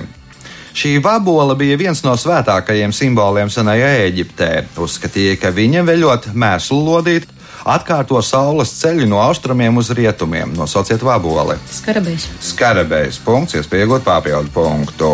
Šī 0.77 0.99
vabola 1.01 1.55
bija 1.57 1.79
viens 1.81 2.03
no 2.05 2.13
svētākajiem 2.21 2.93
simboliem 2.93 3.51
senajā 3.51 3.95
Eģiptē. 4.05 4.51
Uzskatīja, 4.85 5.39
ka 5.41 5.55
viņa 5.57 5.83
veļot 5.87 6.29
mēslu 6.37 6.83
lodīt, 6.85 7.31
atkārto 7.67 8.21
saules 8.23 8.71
ceļu 8.79 9.09
no 9.11 9.19
austrumiem 9.25 9.77
uz 9.81 9.91
rietumiem. 9.95 10.55
Nosauciet 10.57 11.03
vaboli. 11.03 11.59
Skarabējs. 11.73 12.29
Skarabējs 12.53 13.19
punkts, 13.25 13.59
iespējot 13.59 14.07
papildu 14.07 14.53
punktu. 14.55 15.11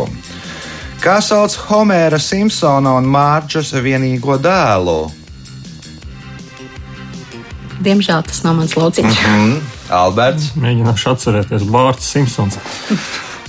Kā 1.02 1.16
sauc 1.24 1.56
Homēra 1.66 2.20
Simpsona 2.22 2.92
un 3.00 3.08
Mārķas 3.10 3.72
vienīgo 3.82 4.36
dēlu? 4.38 5.00
Diemžēl 7.82 8.22
tas 8.28 8.44
nav 8.44 8.60
mans 8.60 8.76
lauciņš. 8.78 9.22
Mm, 9.26 9.56
Alberts, 9.98 10.52
Mēģināšu 10.62 11.08
atcerēties 11.16 11.64
Bārts 11.66 12.12
Simpsons. 12.14 12.60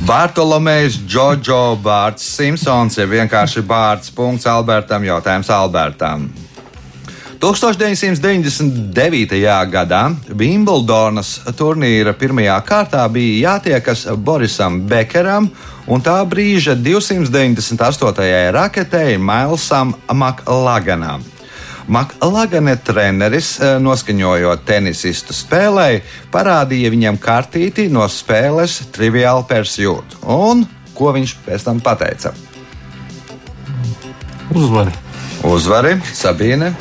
Bartolomejs, 0.07 0.98
Džordžo 1.05 1.77
Bārts 1.83 2.25
Simpsons 2.25 2.98
ir 2.98 3.12
vienkārši 3.12 3.62
Bārts. 3.67 4.10
Punkts 4.15 4.50
Albertam, 4.50 5.05
jautājums 5.05 5.53
Albertam. 5.53 6.25
1999. 7.43 9.35
gadā 9.67 10.01
Wimbledonas 10.31 11.41
turnīra 11.59 12.13
pirmajā 12.15 12.55
kārtā 12.63 13.03
bija 13.12 13.50
jātiekas 13.50 14.05
Borisam 14.15 14.77
Bekeram 14.88 15.50
un 15.91 16.00
tā 16.00 16.15
brīža 16.23 16.77
298. 16.79 18.51
raketei 18.55 19.17
Mailsam 19.19 19.91
Maklaganam. 20.07 21.23
Maklagane 21.88 22.77
treneris, 22.79 23.59
eh, 23.59 23.75
noskaņojot 23.75 24.63
tenisistu 24.63 25.35
spēlē, 25.35 26.01
parādīja 26.31 26.93
viņam 26.95 27.19
kartīti 27.19 27.89
no 27.91 28.07
spēles 28.07 28.88
Trivial 28.95 29.43
Pursuit. 29.43 30.15
Un 30.23 30.63
ko 30.95 31.12
viņš 31.12 31.35
pēc 31.43 31.63
tam 31.63 31.81
pateica? 31.81 32.31
Uzvari. 34.55 34.91
Uzvari, 35.43 36.00
Sabīne, 36.13 36.73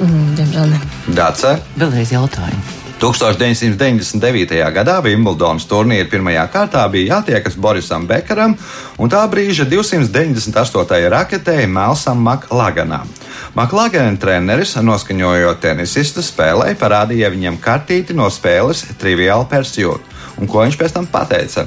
Mm, 0.00 0.36
diemžēl 0.38 0.70
ne. 0.72 0.82
Dace. 1.16 1.58
Vēlreiz 1.76 2.14
jautājumu. 2.14 2.78
1999. 3.00 4.58
gadā 4.76 4.98
Wimbledonas 5.00 5.64
turnīra 5.68 6.04
pirmajā 6.12 6.42
kārtā 6.52 6.82
bija 6.92 7.16
jātiekas 7.16 7.56
Borisam 7.56 8.04
Bekaram 8.08 8.52
un 9.00 9.12
tā 9.12 9.22
brīža 9.32 9.64
298. 9.64 11.08
raketei 11.14 11.64
Melsam 11.66 12.20
Maklaganam. 12.20 13.08
Maklagana 13.56 14.20
treneris, 14.20 14.76
noskaņojot 14.76 15.62
tenisistu 15.64 16.24
spēlē, 16.24 16.74
parādīja 16.76 17.32
viņam 17.32 17.56
kartīti 17.62 18.16
no 18.16 18.28
spēles 18.28 18.84
Trivial 19.00 19.48
Pursuit. 19.48 20.04
Un 20.36 20.48
ko 20.48 20.66
viņš 20.66 20.76
pēc 20.80 20.96
tam 20.96 21.08
pateica? 21.08 21.66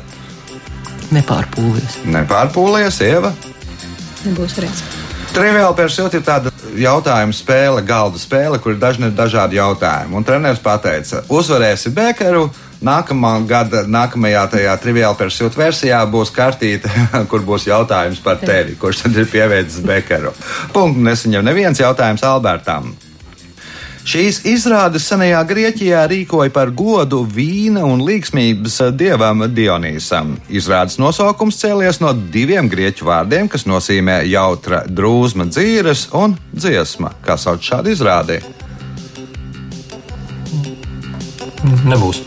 Nepārpūlies. 1.13 2.03
Nepārpūlies, 2.13 3.01
Ieva! 3.05 3.33
Nebūs 4.23 4.55
variants. 4.57 5.02
Triviāli 5.33 5.73
persūta 5.73 6.19
ir 6.19 6.25
tāda 6.27 6.51
jautājuma 6.77 7.33
spēle, 7.33 7.81
galda 7.87 8.19
spēle, 8.21 8.59
kur 8.61 8.75
ir 8.75 8.77
dažni 8.77 9.07
dažādi 9.17 9.57
jautājumi. 9.57 10.13
Un 10.13 10.27
treneris 10.27 10.61
pateica, 10.61 11.23
uzvarēsi 11.25 11.89
Bekaru. 11.95 12.51
Nākamā 12.83 13.31
gada, 13.47 13.81
nākamajā 13.87 14.43
tajā 14.51 14.75
triviāla 14.83 15.17
persūta 15.17 15.57
versijā 15.57 16.03
būs 16.11 16.29
kartīte, 16.35 16.91
kur 17.31 17.41
būs 17.47 17.65
jautājums 17.65 18.21
par 18.21 18.43
tevi, 18.43 18.75
kurš 18.77 19.07
tad 19.07 19.17
ir 19.23 19.31
pievērsis 19.31 19.81
Bekaru. 19.87 20.35
Punktu 20.75 21.07
nesaņem 21.07 21.49
neviens 21.49 21.81
jautājums 21.81 22.27
Albertam. 22.29 22.91
Šīs 24.03 24.41
izrādes 24.51 25.05
senajā 25.07 25.39
Grieķijā 25.47 26.01
rīkoja 26.11 26.51
par 26.51 26.73
godu 26.75 27.21
vīna 27.23 27.85
un 27.87 28.01
līgsmības 28.03 28.81
dievam 28.99 29.45
Dionīsam. 29.47 30.33
Izrādes 30.51 30.99
nosaukums 30.99 31.55
cēlies 31.61 32.01
no 32.03 32.11
diviem 32.11 32.67
grieķu 32.71 33.07
vārdiem, 33.07 33.47
kas 33.47 33.63
nozīmē 33.69 34.19
jautra, 34.27 34.81
drūzma, 34.87 35.47
dzīves 35.47 36.09
un 36.19 36.35
dziesma. 36.51 37.13
Kā 37.23 37.37
sauc 37.39 37.63
šādu 37.63 37.93
izrādi? 37.95 38.41
Nebūs. 41.87 42.19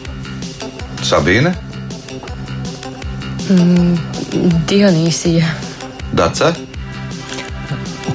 Sabīne, 1.04 1.52
Dionīsija. 4.66 5.52
Dace, 6.16 6.54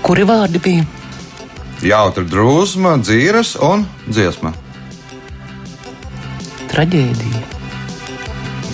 Kuri 0.02 0.26
vārdi 0.28 0.60
bija? 0.60 1.01
Jautra, 1.86 2.24
drūzma, 2.28 2.96
dzīves 3.02 3.56
un 3.66 3.86
dziesma. 4.08 4.54
Traģēdija. 6.72 7.42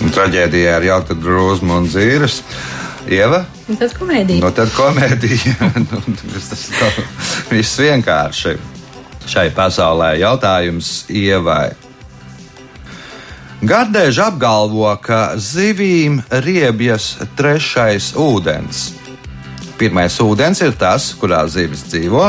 Un 0.04 0.12
Traģēdijā 0.14 0.76
ir 0.78 0.86
jautra, 0.92 1.16
drūzma 1.18 1.80
un 1.82 1.88
dzīves. 1.90 2.42
Ieva, 3.08 3.40
Un 3.72 3.76
tad 3.80 3.94
komēdija. 3.96 4.42
nu 4.44 4.50
tad 4.52 4.68
komēdija. 4.76 5.54
Nu, 5.88 6.00
tas 6.36 6.64
nav 6.76 6.98
viss 7.50 7.78
vienkārši. 7.80 8.52
Šai 9.28 9.46
pasaulē 9.56 10.10
jautājums 10.20 11.06
Ievai. 11.12 11.70
Gardēži 13.64 14.22
apgalvo, 14.22 14.90
ka 15.02 15.34
zivīm 15.40 16.20
riebjas 16.44 17.16
trešais 17.36 18.12
ūdens. 18.14 18.90
Pirmais 19.80 20.14
ūdens 20.22 20.60
ir 20.64 20.76
tas, 20.78 21.10
kurā 21.18 21.42
zivis 21.50 21.82
dzīvo, 21.88 22.28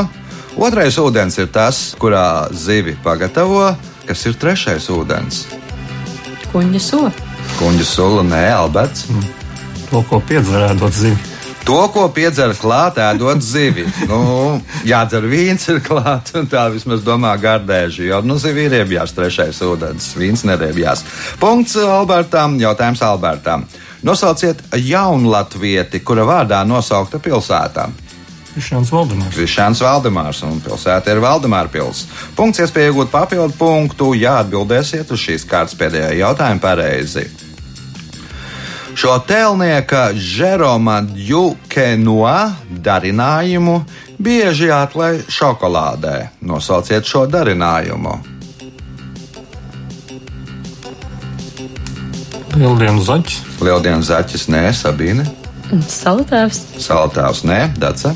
otrais 0.60 0.98
ūdens 1.00 1.38
ir 1.40 1.48
tas, 1.52 1.80
kurā 2.00 2.50
zivi 2.52 2.96
pagatavo, 3.04 3.70
kas 4.06 4.26
ir 4.28 4.38
trešais 4.40 4.90
ūdens. 4.92 5.44
Kuņģa 6.52 6.80
sola. 6.82 7.10
Kuņģa 7.58 7.86
sula, 7.86 8.24
nē, 8.26 8.44
Alberts. 8.54 9.08
To, 9.90 10.04
ko 10.06 10.20
piedzerēdot 10.28 10.94
zivi. 10.94 11.18
To, 11.66 11.76
ko 11.92 12.06
piedzer 12.14 12.54
klāt, 12.56 12.96
ēdot 12.98 13.42
zivi. 13.44 13.84
Nu, 14.08 14.58
jādzer 14.88 15.26
vīns 15.28 15.68
ir 15.70 15.80
klāts, 15.84 16.32
un 16.38 16.48
tā 16.50 16.64
vismaz 16.72 17.04
domā 17.04 17.34
gardēži. 17.40 18.08
Jo, 18.08 18.22
nu, 18.24 18.38
zivi 18.40 18.64
ir 18.66 18.74
riebjās 18.74 19.12
trešais 19.14 19.60
ūdens, 19.66 20.08
vīns 20.18 20.46
neriebjās. 20.48 21.04
Punkts 21.42 21.76
Albertam, 21.84 22.56
jautājums 22.60 23.04
Albertam. 23.06 23.66
Nosauciet 24.02 24.62
jaunu 24.80 25.30
latvieti, 25.34 26.00
kura 26.00 26.24
vārdā 26.26 26.62
nosaukta 26.66 27.20
pilsētā. 27.22 27.90
Krišāns 28.50 28.90
Valdemārs. 28.90 29.34
Krišāns 29.36 29.82
Valdemārs 29.84 30.40
un 30.46 30.58
pilsēta 30.64 31.12
ir 31.12 31.20
Valdemāra 31.22 31.70
pils. 31.70 32.06
Punkts, 32.36 32.62
iespēja 32.64 32.90
iegūt 32.90 33.12
papildu 33.12 33.54
punktu, 33.58 34.10
ja 34.18 34.40
atbildēsiet 34.42 35.12
uz 35.14 35.22
šīs 35.22 35.46
kārtas 35.48 35.78
pēdējā 35.78 36.16
jautājuma 36.18 36.62
pareizi. 36.62 37.28
Šo 38.98 39.14
tēlnieka 39.22 40.10
Žeroma 40.18 40.98
Djukenoa 41.06 42.50
darinājumu 42.84 43.78
bieži 44.18 44.72
atklāj 44.74 45.22
šokolādē. 45.30 46.16
Nosauciet 46.42 47.06
šo 47.06 47.24
darinājumu. 47.30 48.18
Lieldienu 52.58 53.06
zaķis. 53.06 53.38
Lieldienas 53.62 54.10
zaķis, 54.10 54.48
nē, 54.50 54.64
Sabīne, 54.74 55.24
Salutēvs. 55.70 56.64
Saltāvs, 56.82 57.44
nē, 57.46 57.60
Daca. 57.78 58.10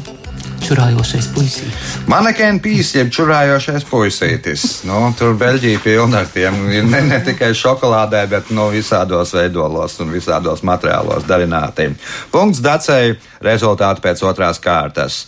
Čurājošais 0.65 1.27
puisītis. 1.35 1.89
Manekēna 2.09 2.61
pīs, 2.65 2.95
jeb 2.97 3.11
čurājošais 3.13 3.85
puisītis. 3.85 4.63
Nu, 4.89 5.11
tur 5.19 5.35
Beļģija 5.37 5.83
pilna 5.85 6.23
ar 6.25 6.31
tiem. 6.33 6.57
Ne, 6.89 7.03
ne 7.05 7.19
tikai 7.27 7.51
šokolādē, 7.59 8.23
bet 8.31 8.49
nu, 8.57 8.71
visādos 8.73 9.35
veidolos 9.37 9.99
un 10.01 10.15
visādos 10.15 10.65
materiālos 10.65 11.27
darināti. 11.29 11.91
Punkts 12.33 12.63
Dacei, 12.65 13.13
rezultāti 13.45 14.07
pēc 14.07 14.25
otrās 14.25 14.63
kārtas. 14.65 15.19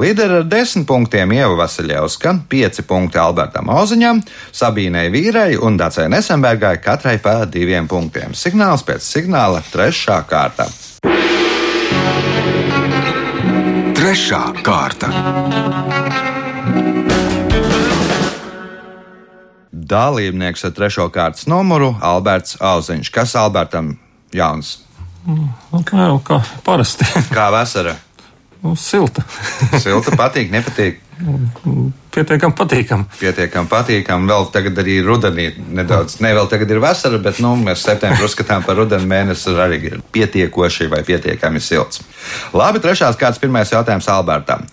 Līderi 0.00 0.40
ar 0.40 0.48
desmit 0.48 0.88
punktiem 0.88 1.36
Ieva 1.36 1.52
Vasiljevska, 1.60 2.32
pieci 2.48 2.86
punkti 2.88 3.20
Albertam 3.20 3.68
Oziņam, 3.76 4.24
Sabīnei 4.48 5.12
Vīrei 5.12 5.60
un 5.60 5.76
Dacei 5.76 6.08
Nesenbergai 6.08 6.78
katrai 6.80 7.18
pa 7.20 7.42
diviem 7.44 7.84
punktiem. 7.84 8.32
Signāls 8.32 8.86
pēc 8.88 9.04
signāla 9.04 9.60
trešā 9.72 10.22
kārta. 10.24 10.70
Trešā 14.06 14.38
kārta. 14.62 15.08
Dalībnieks 19.74 20.62
ar 20.68 20.74
trešo 20.76 21.08
kārtas 21.10 21.48
numuru 21.50 21.88
Alberts 21.98 22.54
Auziņš. 22.62 23.10
Kas 23.10 23.34
Albertam 23.34 23.88
jauns? 24.30 24.76
Nu, 25.26 25.82
kā 25.82 26.04
jau 26.04 26.20
kā 26.22 26.38
parasti. 26.62 27.08
Kā 27.34 27.48
vasara? 27.50 27.96
Nu, 28.62 28.76
silta. 28.78 29.26
Silta 29.82 30.14
patīk, 30.14 30.54
nepatīk. 30.54 31.02
Pietiekami 31.16 32.52
patīkami. 32.56 33.06
Pietiekami 33.20 33.68
patīkami. 33.70 34.28
Vēl 34.28 34.48
tagad 34.52 34.80
arī 34.82 34.96
rudenī 35.04 35.46
nedaudz. 35.56 36.18
Ne 36.24 36.32
vēl 36.36 36.48
tagad 36.50 36.72
ir 36.72 36.80
vasara, 36.82 37.20
bet 37.22 37.40
nu, 37.44 37.54
mēs 37.60 37.84
septembrī 37.84 38.26
uzskatām 38.26 38.64
par 38.66 38.76
rudeni 38.80 39.08
mēnesi 39.08 39.54
arī 39.56 39.78
ir 39.90 40.02
pietiekoši 40.12 40.90
vai 40.92 41.02
pietiekami 41.06 41.60
silts. 41.60 42.02
Labi, 42.56 42.82
trešās 42.84 43.16
kārtas 43.20 43.40
pirmais 43.40 43.72
jautājums 43.72 44.08
Albertam. 44.12 44.66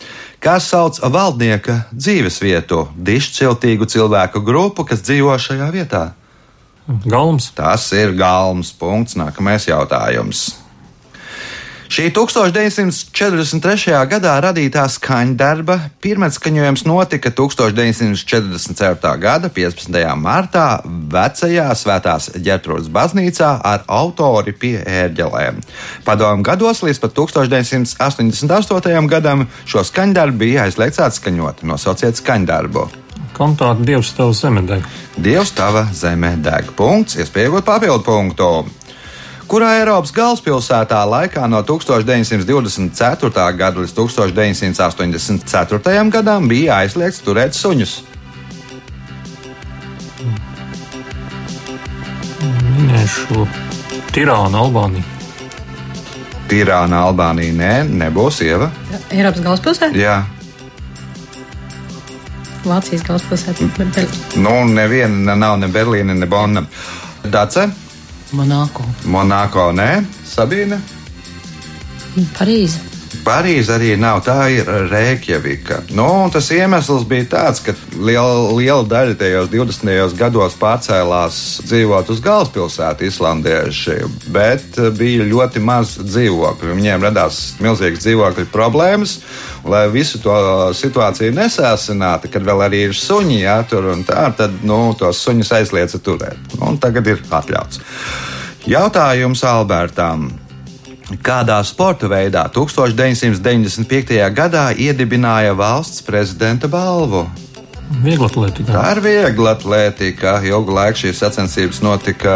Kā 0.44 0.58
sauc 0.60 1.00
valdnieka 1.00 1.86
dzīves 1.96 2.42
vietu, 2.44 2.88
dišciltīgu 2.96 3.88
cilvēku 3.88 4.44
grupu, 4.44 4.84
kas 4.88 5.04
dzīvo 5.06 5.38
šajā 5.40 5.70
vietā? 5.72 6.10
Galms. 7.08 7.54
Tas 7.56 7.88
ir 7.96 8.12
galms 8.20 8.74
punkts. 8.76 9.16
Nākamais 9.16 9.70
jautājums. 9.70 10.62
Šī 11.91 12.12
1943. 12.15 14.08
gadā 14.08 14.34
radītā 14.43 14.86
skaņdarba 14.89 15.80
pirmatskaņojums 16.04 16.86
notika 16.88 17.32
1944. 17.36 19.17
gada 19.19 19.50
15. 19.52 20.15
martā 20.15 20.82
vecajā 20.86 21.67
Svētās 21.76 22.32
ģertrūdas 22.39 22.89
baznīcā 22.93 23.52
ar 23.60 23.84
autori 23.88 24.54
pie 24.56 24.80
ērģelēm. 24.80 25.62
Padomu 26.08 26.43
gados 26.43 26.84
līdz 26.86 27.00
pat 27.04 27.13
1988. 27.19 29.08
gadam 29.08 29.48
šo 29.65 29.84
skaņdarbu 29.84 30.38
bija 30.46 30.63
aizliegts 30.67 31.00
atskaņot. 31.04 31.63
Nosauciet 31.67 32.15
skaņdarbu. 32.19 33.04
Kantāte 33.34 33.82
Dievs 33.88 34.13
tev 34.13 34.34
zeme 34.38 34.62
deg. 34.67 34.86
Dievs 35.17 35.52
tava 35.58 35.88
zemē 35.89 36.36
deg. 36.46 36.69
Punkts, 36.78 37.17
iespējot 37.17 37.65
papildu 37.65 38.04
punktu. 38.06 38.50
Kurā 39.54 39.76
Eiropas 39.78 40.10
galvaspilsētā 40.10 40.98
laikā 41.06 41.46
no 41.46 41.60
1924. 41.62 43.44
gada 43.54 43.84
līdz 43.84 43.92
1984. 44.00 46.06
gadam 46.16 46.48
bija 46.50 46.80
aizliegts 46.82 47.22
turēt 47.22 47.54
suņus? 47.54 47.92
Minēšu 52.80 53.46
Tirānu, 54.16 54.58
Albāniju. 54.63 55.06
Tirāna, 56.50 57.04
Albānija, 57.12 57.54
nē, 57.62 57.72
nebūs 58.02 58.42
ieva. 58.42 58.72
Eiropas 59.13 59.46
galvaspilsēta, 59.46 59.94
Jā, 60.02 60.26
Vācijas 62.66 63.06
galvaspilsēta. 63.06 63.70
Nu, 64.42 64.66
neviena 64.66 65.38
nav 65.38 65.62
ne 65.62 65.70
Berlīne, 65.70 66.18
ne 66.18 66.26
Bonna. 66.26 66.66
Dace, 67.24 67.70
Monako. 68.34 68.84
Monako, 69.06 69.69
nē, 69.78 69.89
Sabīne, 70.26 70.80
Parīze. 72.38 72.93
Parīze 73.23 73.76
arī 73.76 73.93
nav, 73.99 74.23
tā 74.26 74.49
ir 74.52 74.67
Reikjavika. 74.89 75.80
Nu, 75.95 76.08
tas 76.34 76.49
iemesls 76.52 77.06
bija 77.08 77.28
tāds, 77.32 77.62
ka 77.63 77.76
liela, 77.93 78.49
liela 78.58 78.84
daļa 78.89 79.15
tajos 79.19 79.49
20. 79.54 80.15
gados 80.19 80.58
pārcēlās 80.60 81.38
dzīvot 81.67 82.10
uz 82.12 82.19
galvaspilsētu 82.26 83.08
islandieši, 83.08 83.97
bet 84.34 84.82
bija 84.97 85.28
ļoti 85.30 85.63
maz 85.63 85.95
dzīvokļu. 86.02 86.73
Viņiem 86.82 87.08
radās 87.08 87.41
milzīgas 87.63 88.04
dzīvokļu 88.04 88.49
problēmas, 88.52 89.19
lai 89.63 89.86
visu 89.93 90.19
to 90.23 90.36
situāciju 90.76 91.36
nesāsinātu, 91.38 92.32
kad 92.34 92.43
vēl 92.43 92.65
arī 92.67 92.86
ir 92.89 92.97
suņi 92.97 93.43
jātur 93.45 93.93
un 93.93 94.04
tā, 94.08 94.28
tad 94.38 94.63
nu, 94.67 94.86
tos 94.99 95.23
suņus 95.23 95.56
aizliedza 95.62 96.02
turēt. 96.04 96.58
Nu, 96.58 96.73
un 96.73 96.82
tagad 96.82 97.13
ir 97.13 97.23
atļauts. 97.30 97.84
Jautājums 98.67 99.43
Albertam. 99.43 100.32
Kādā 101.24 101.58
sporta 101.68 102.08
veidā 102.08 102.46
1995. 102.56 104.20
gadā 104.32 104.70
iedibināja 104.72 105.52
valsts 105.58 106.02
prezidenta 106.06 106.70
balvu? 106.72 107.26
Viegla 108.02 108.30
atletika. 108.32 108.72
Tā 108.72 108.84
ir 108.96 109.02
viegla 109.04 109.52
atletika. 109.54 110.38
Ilgu 110.48 110.74
laiku 110.74 111.04
šīs 111.04 111.20
sacensības 111.20 111.82
notika 111.84 112.32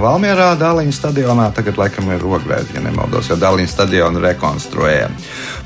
Valmjerā, 0.00 0.54
Dāliņas 0.60 1.00
stadionā. 1.02 1.50
Tagad, 1.56 1.76
laikam, 1.82 2.08
ir 2.14 2.22
rogvēdi, 2.22 2.78
ja 2.78 2.84
nemaldos, 2.86 3.28
jo 3.28 3.36
Dāliņas 3.40 3.74
stadionu 3.74 4.22
rekonstruēja. 4.24 5.10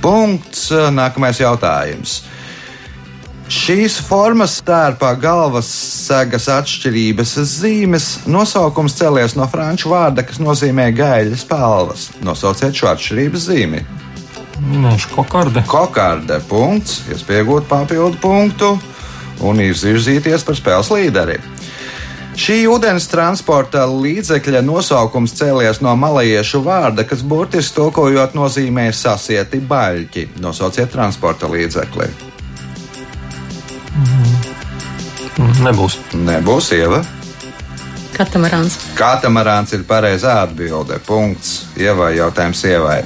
Punkts. 0.02 0.70
Nākamais 0.96 1.42
jautājums. 1.44 2.22
Šīs 3.50 3.96
formas 4.06 4.52
stērpā 4.60 5.08
galvas 5.18 5.66
segas 6.06 6.44
atšķirības 6.54 7.32
zīmes 7.50 8.06
nosaukums 8.30 8.94
cēlies 8.94 9.34
no 9.34 9.48
franču 9.50 9.90
vārda, 9.90 10.22
kas 10.22 10.38
nozīmē 10.38 10.86
gaļas 10.94 11.42
palvas. 11.50 12.04
Nosauciet 12.22 12.78
šo 12.78 12.92
atšķirības 12.92 13.48
zīmi. 13.48 13.82
Minēšu 14.70 15.10
kokarde. 15.16 15.64
Kokarde 15.66 16.38
punkts, 16.46 17.00
iespējot 17.10 17.66
papildu 17.66 18.22
punktu 18.22 18.70
un 19.42 19.66
izvirzīties 19.66 20.46
par 20.46 20.60
spēles 20.62 20.94
līderi. 20.94 21.40
Šī 22.38 22.62
ūdens 22.70 23.10
transporta 23.10 23.82
līdzekļa 23.90 24.62
nosaukums 24.62 25.34
cēlies 25.34 25.82
no 25.82 25.98
malajiešu 25.98 26.62
vārda, 26.62 27.02
kas 27.02 27.26
burtiski 27.26 27.80
tulkojot 27.82 28.38
nozīmē 28.38 28.92
sasieti 28.94 29.58
baļķi. 29.58 30.28
Nosauciet 30.38 30.94
transporta 30.94 31.50
līdzekli. 31.50 32.29
Nebūs. 35.60 35.98
Nebūs 36.16 36.70
ieva. 36.72 37.02
Katamarāns. 38.16 38.78
Katamarāns 38.96 39.74
ir 39.76 39.82
pareizā 39.88 40.38
atbilde. 40.46 40.96
Punkts. 41.04 41.66
Ievai 41.76 42.14
jautājums 42.16 42.62
ievai. 42.64 43.02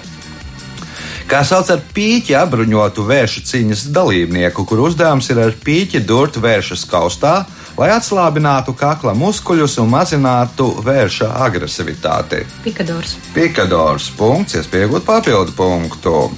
Kā 1.27 1.40
sauc 1.43 1.71
ar 1.73 1.81
pīķi 1.97 2.37
apbruņotu 2.37 3.03
vēršu 3.09 3.43
cīņas 3.49 3.87
dalībnieku, 3.97 4.67
kur 4.69 4.85
uzdevums 4.85 5.31
ir 5.33 5.40
ar 5.40 5.55
pīķi 5.67 6.03
durt 6.07 6.37
vēršas 6.38 6.85
kaustā, 6.87 7.38
lai 7.81 7.88
atslābinātu 7.95 8.75
kakla 8.79 9.17
muskuļus 9.19 9.79
un 9.83 9.90
mazinātu 9.90 10.69
vērša 10.85 11.31
agresivitāti. 11.47 12.45
Pikadors. 12.62 13.17
Pikadors 13.35 14.11
punkts, 14.19 14.61
iespējot 14.61 15.07
papildu 15.09 15.57
punktu. 15.57 16.29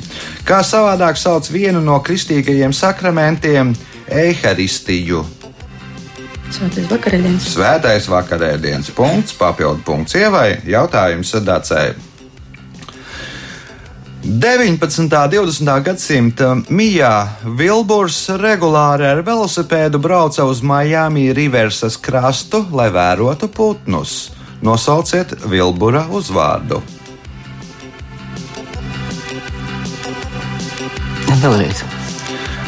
Kā 0.46 0.62
savādāk 0.64 1.18
sauc 1.20 1.50
vienu 1.52 1.82
no 1.84 1.98
kristīgajiem 2.00 2.72
sakramentiem- 2.72 3.74
eharistiju. 4.26 5.26
Svētais 6.46 6.86
vakarēdienas. 6.90 7.46
Svētais 7.52 8.06
vakarēdienas 8.10 8.92
punkts, 8.94 9.34
papildu 9.36 9.82
punkts 9.86 10.14
ievai, 10.18 10.60
jautājums 10.66 11.34
Dacei. 11.44 11.94
19. 14.26 15.02
un 15.02 15.08
20. 15.08 15.72
gadsimta 15.86 16.48
Mijā 16.66 17.12
Vilburs 17.58 18.24
regulāri 18.42 19.06
ar 19.06 19.22
velosipēdu 19.26 20.00
brauca 20.02 20.46
uz 20.50 20.62
Miami 20.66 21.28
Riversas 21.36 21.98
krastu, 22.02 22.64
lai 22.74 22.88
vērotu 22.90 23.46
putnus. 23.46 24.32
Nosauciet 24.66 25.36
Vilbura 25.46 26.06
uzvārdu. 26.10 26.82
Vēlreiz. 31.36 31.95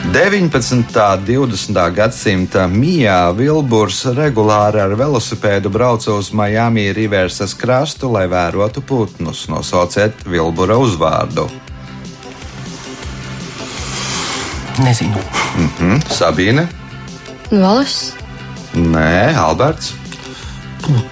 19. 0.05 0.73
un 0.73 0.85
20. 1.27 1.91
gadsimta 1.95 2.67
Mijā 2.71 3.33
Vilburs 3.37 4.05
regulāri 4.15 4.79
ar 4.81 4.95
velosipēdu 4.97 5.71
brauca 5.75 6.15
uz 6.15 6.31
Miami 6.33 6.93
Riversas 6.95 7.55
krastu, 7.59 8.11
lai 8.13 8.29
vērotu 8.31 8.81
putnus. 8.81 9.49
Nosauciet 9.51 10.23
Vilbura 10.27 10.79
uzvārdu. 10.79 11.49
Nezinu. 14.79 15.19
Mhm. 15.57 15.97
Sabīne? 16.15 16.69
Valis. 17.51 18.13
Nē, 18.75 19.35
Alberts. 19.37 19.95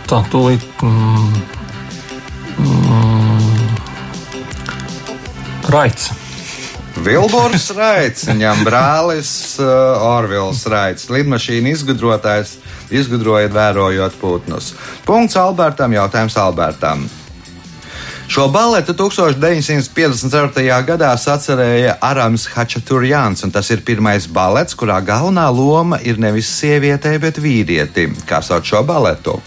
Tā 0.06 0.22
tūlīt. 0.30 0.62
Mm, 0.82 1.42
mm, 2.58 3.76
Raits. 5.74 6.25
Vilburs 6.96 7.68
Raits, 7.76 8.24
viņam 8.30 8.62
brālis 8.64 9.30
uh, 9.60 10.00
Orvils 10.00 10.64
Raits, 10.70 11.10
lidmašīna 11.12 11.74
izgudrotājs, 11.74 12.56
izgudroja 12.94 13.50
vērojot 13.52 14.16
putnus. 14.20 14.72
Punkts 15.04 15.36
Albertam, 15.40 15.92
jautājums 15.92 16.36
Albertam. 16.40 17.04
Šo 18.26 18.48
baletu 18.50 18.94
1954. 18.98 20.64
gadā 20.86 21.12
sacerēja 21.20 21.98
Arams 22.02 22.48
Hačaturjāns, 22.50 23.44
un 23.46 23.52
tas 23.54 23.70
ir 23.70 23.84
pirmais 23.86 24.26
balets, 24.26 24.74
kurā 24.74 24.98
galvenā 25.04 25.46
loma 25.54 26.00
ir 26.02 26.18
nevis 26.18 26.50
sievietei, 26.58 27.20
bet 27.22 27.38
vīrietim. 27.38 28.16
Kā 28.26 28.42
sauc 28.42 28.66
šo 28.66 28.82
baletu? 28.88 29.38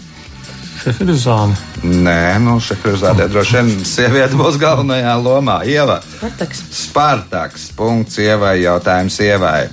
Šeherizāne. 0.80 1.56
Nē, 1.84 2.38
nu, 2.40 2.56
Šeherizādē 2.64 3.26
droši 3.28 3.58
vien 3.58 3.84
sieviete 3.84 4.38
būs 4.38 4.56
galvenajā 4.60 5.12
lomā. 5.20 5.60
Ieva. 5.68 5.98
Spartaks. 6.16 6.62
Spartaks. 6.72 7.68
Punkts 7.76 8.16
ievai, 8.22 8.62
jautājums 8.62 9.20
ievai. 9.20 9.68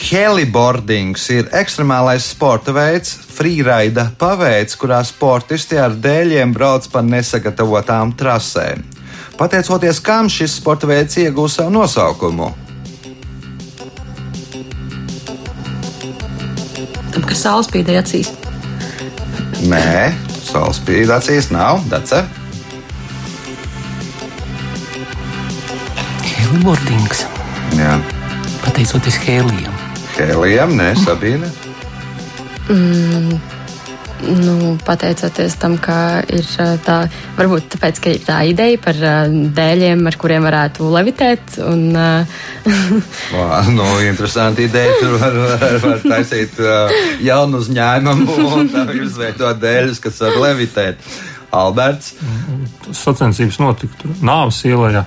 Heliboardings 0.00 1.26
ir 1.32 1.48
ekstremālais 1.56 2.24
sporta 2.32 2.72
veids, 2.72 3.12
freeride 3.36 4.06
paveids, 4.20 4.76
kurā 4.80 5.02
sportisti 5.04 5.76
ar 5.80 5.92
dēļiem 5.92 6.54
brauc 6.56 6.88
pa 6.92 7.04
nesagatavotām 7.04 8.14
trasēm. 8.16 8.84
Pateicoties 9.36 10.00
kam 10.04 10.28
šis 10.32 10.56
sporta 10.60 10.88
veids 10.88 11.16
iegūst 11.20 11.60
savu 11.60 11.72
nosaukumu? 11.76 12.50
Tam, 17.10 17.24
kas 17.24 17.44
saules 17.44 17.68
spīdēja 17.68 18.04
acīs. 18.04 18.32
Nē, 19.68 20.12
saules 20.40 20.78
spīd 20.80 21.10
acīs 21.12 21.50
nav. 21.52 21.82
Dace. 21.92 22.22
Helibordings. 26.24 27.26
Jā. 27.76 27.98
Pateicoties 28.64 29.20
Hēlijam. 29.26 29.76
Hēlijam, 30.16 30.76
nē, 30.80 30.92
Sabīne. 31.04 31.52
Nu, 34.20 34.74
pateicoties 34.84 35.54
tam, 35.60 35.76
ka 35.80 36.20
ir 36.28 36.44
tā, 36.84 36.96
varbūt 37.38 37.70
tāpēc, 37.74 38.00
ka 38.02 38.12
ir 38.12 38.20
tā 38.26 38.38
ideja 38.50 38.80
par 38.82 38.98
dēļiem, 39.56 40.04
ar 40.10 40.18
kuriem 40.20 40.44
varētu 40.44 40.90
levitēt. 40.92 41.56
Un, 41.64 41.86
uh, 41.96 42.44
Vā, 43.34 43.62
nu, 43.72 43.86
interesanti 44.04 44.68
ideja. 44.68 44.98
Tur 45.00 45.16
var, 45.22 45.38
var, 45.40 45.76
var 45.86 46.04
taisīt 46.04 46.60
uh, 46.60 46.92
jaunu 47.24 47.62
uzņēmumu 47.64 48.38
un 48.60 48.72
izveidot 49.00 49.60
dēļus, 49.62 50.02
kas 50.04 50.20
var 50.26 50.40
levitēt. 50.48 51.10
Alberts. 51.50 52.14
Sacensības 52.94 53.58
notika 53.58 53.96
tur 54.02 54.12
Nāves 54.22 54.60
ielā. 54.68 55.02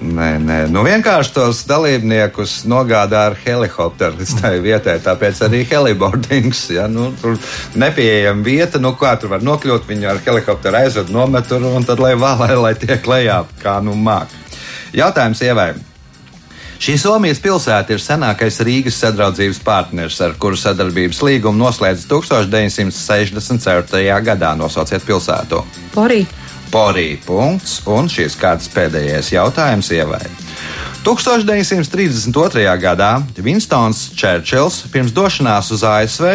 Nē, 0.00 0.28
nē, 0.40 0.54
nu 0.72 0.80
vienkārši 0.80 1.32
tos 1.36 1.58
dalībniekus 1.68 2.62
nogādā 2.70 3.26
ar 3.28 3.34
helikopteru 3.36 4.16
līdz 4.16 4.32
tai 4.38 4.54
vietai. 4.64 4.96
Tāpēc 5.04 5.42
arī 5.44 5.60
heliboardings. 5.68 6.62
Ja, 6.72 6.86
nu, 6.88 7.10
tur 7.20 7.36
nepieejama 7.76 8.40
vieta, 8.46 8.80
nu 8.80 8.94
kā 8.96 9.12
tur 9.20 9.34
var 9.34 9.44
nokļūt. 9.44 9.84
Viņu 9.90 10.08
ar 10.08 10.22
helikopteru 10.24 10.80
aizved, 10.80 11.12
nomet 11.12 11.44
tur 11.52 11.68
un 11.68 11.84
tad 11.84 12.00
lai 12.00 12.14
valē, 12.16 12.54
lai 12.56 12.74
tiek 12.80 13.04
lejā, 13.04 13.42
kā 13.60 13.76
nu 13.84 13.92
māk. 13.92 14.32
Jautājums 14.96 15.44
ievai. 15.44 15.74
Šī 16.80 16.96
Somijas 16.96 17.36
pilsēta 17.44 17.92
ir 17.92 18.00
senākais 18.00 18.56
Rīgas 18.64 18.96
sadraudzības 19.02 19.60
partners, 19.60 20.16
ar 20.24 20.32
kuru 20.40 20.56
sadarbības 20.56 21.20
līgumu 21.28 21.60
noslēdz 21.60 22.08
1964. 22.08 24.00
gadā. 24.24 24.56
Nosauciet 24.56 25.04
pilsētu. 25.04 25.60
Porī. 25.92 26.24
Porī. 26.70 27.14
Punkts. 27.26 27.80
Un 27.90 28.08
šīs 28.10 28.36
kārtas 28.38 28.70
pēdējais 28.72 29.32
jautājums 29.34 29.90
ievai. 29.94 30.22
1932. 31.04 32.66
gadā 32.82 33.10
Vinstons 33.40 34.10
Čērčils 34.20 34.82
pirms 34.92 35.14
došanās 35.16 35.70
uz 35.72 35.84
ASV 35.86 36.26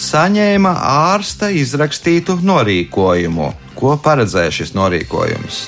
saņēma 0.00 0.72
ārsta 1.12 1.50
izrakstītu 1.52 2.38
norīkojumu. 2.40 3.50
Ko 3.78 3.98
paredzēja 4.02 4.54
šis 4.60 4.72
norīkojums? 4.74 5.60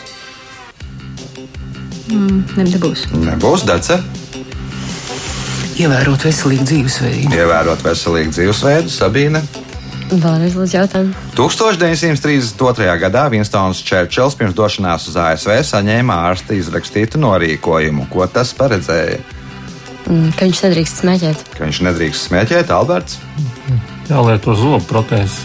Mm, 2.11 2.40
ne, 2.57 2.66
nebūs. 2.73 3.05
Nebūs 3.12 3.66
Dace. 3.68 4.01
Ievērot 5.81 6.25
veselīgu 6.27 6.66
dzīvesveidu. 6.66 7.37
Ievērot 7.37 7.85
veselīgu 7.85 8.35
dzīvesveidu, 8.35 8.90
Sabīne. 8.92 9.44
Vēlreiz 10.11 10.57
lūdzu 10.59 10.75
jautājumu. 10.75 11.12
1932. 11.38 12.88
gadā 13.05 13.27
Vinstons 13.31 13.79
Čērčils 13.87 14.35
pirms 14.38 14.57
došanās 14.59 15.07
uz 15.12 15.18
ASV 15.20 15.53
saņēma 15.68 16.16
ārsta 16.31 16.57
izrakstītu 16.59 17.20
norīkojumu. 17.23 18.09
Ko 18.11 18.27
tas 18.27 18.51
paredzēja? 18.59 19.20
Mm, 20.11 20.33
Ka 20.35 20.49
viņš 20.49 20.64
nedrīkst 20.66 21.03
smēķēt. 21.05 21.44
Ka 21.55 21.68
viņš 21.68 21.81
nedrīkst 21.87 22.27
smēķēt, 22.31 22.73
Alberts, 22.75 23.20
Jālieto 24.11 24.57
zobu 24.59 24.83
protēzes. 24.90 25.44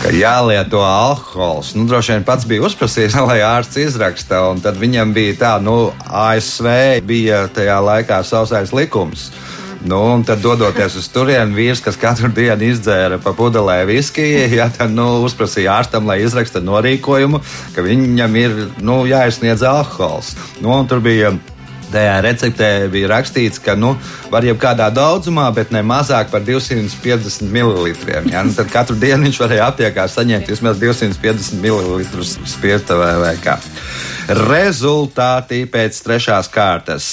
ka 0.00 0.12
jālieto 0.14 0.80
alkohols. 0.80 1.74
Nu, 1.76 1.84
droši 1.90 2.14
vien 2.14 2.24
pats 2.24 2.46
bija 2.48 2.62
uzprasījis, 2.64 3.18
lai 3.28 3.40
ārsts 3.44 3.76
izraksta, 3.82 4.40
un 4.48 4.62
tad 4.64 4.78
viņam 4.80 5.12
bija 5.12 5.34
tā, 5.42 5.52
nu, 5.60 5.90
ASV 6.08 7.02
bija 7.04 7.44
tajā 7.52 7.76
laikā 7.84 8.22
sausais 8.24 8.72
likums. 8.72 9.28
Nu, 9.86 10.00
un 10.14 10.24
tad, 10.26 10.40
dodoties 10.42 10.96
uz 10.98 11.06
turieni, 11.14 11.54
vīrs, 11.54 11.82
kas 11.84 11.98
katru 12.00 12.30
dienu 12.34 12.66
izdzēra 12.66 13.20
pa 13.22 13.30
pudelē 13.36 13.84
viskiju, 13.86 14.48
ja, 14.58 14.66
tad 14.74 14.90
nu, 14.94 15.06
uzprasīja 15.26 15.76
ārstam, 15.78 16.08
lai 16.08 16.18
izraksta 16.24 16.62
norīkojumu, 16.64 17.42
ka 17.76 17.84
viņam 17.86 18.40
ir 18.40 18.58
nu, 18.82 19.04
jāizsniedz 19.06 19.62
alkohols. 19.62 20.34
Nu, 20.64 20.80
tur 20.90 21.04
bija 21.04 21.36
Tajā 21.88 22.18
receptē 22.20 22.66
bija 22.92 23.08
rakstīts, 23.08 23.60
ka 23.64 23.72
nu, 23.78 23.94
var 24.28 24.44
jau 24.44 24.52
kādā 24.60 24.90
daudzumā, 24.92 25.46
bet 25.56 25.70
ne 25.72 25.80
mazāk 25.80 26.28
par 26.28 26.42
250 26.44 27.48
ml. 27.48 27.94
Ja? 28.28 28.42
Nu, 28.44 28.52
tad 28.52 28.68
katru 28.72 28.96
dienu 29.00 29.24
viņš 29.24 29.38
varēja 29.40 29.70
aptiekā 29.70 30.04
saņemt 30.12 30.50
vismaz 30.52 30.76
250 30.82 31.62
ml 31.64 32.26
spirta 32.44 32.98
vai, 33.00 33.14
vai 33.22 33.32
kā. 33.40 33.56
Rezultāti 34.28 35.62
pēc 35.72 36.02
trešās 36.04 36.52
kārtas. 36.52 37.08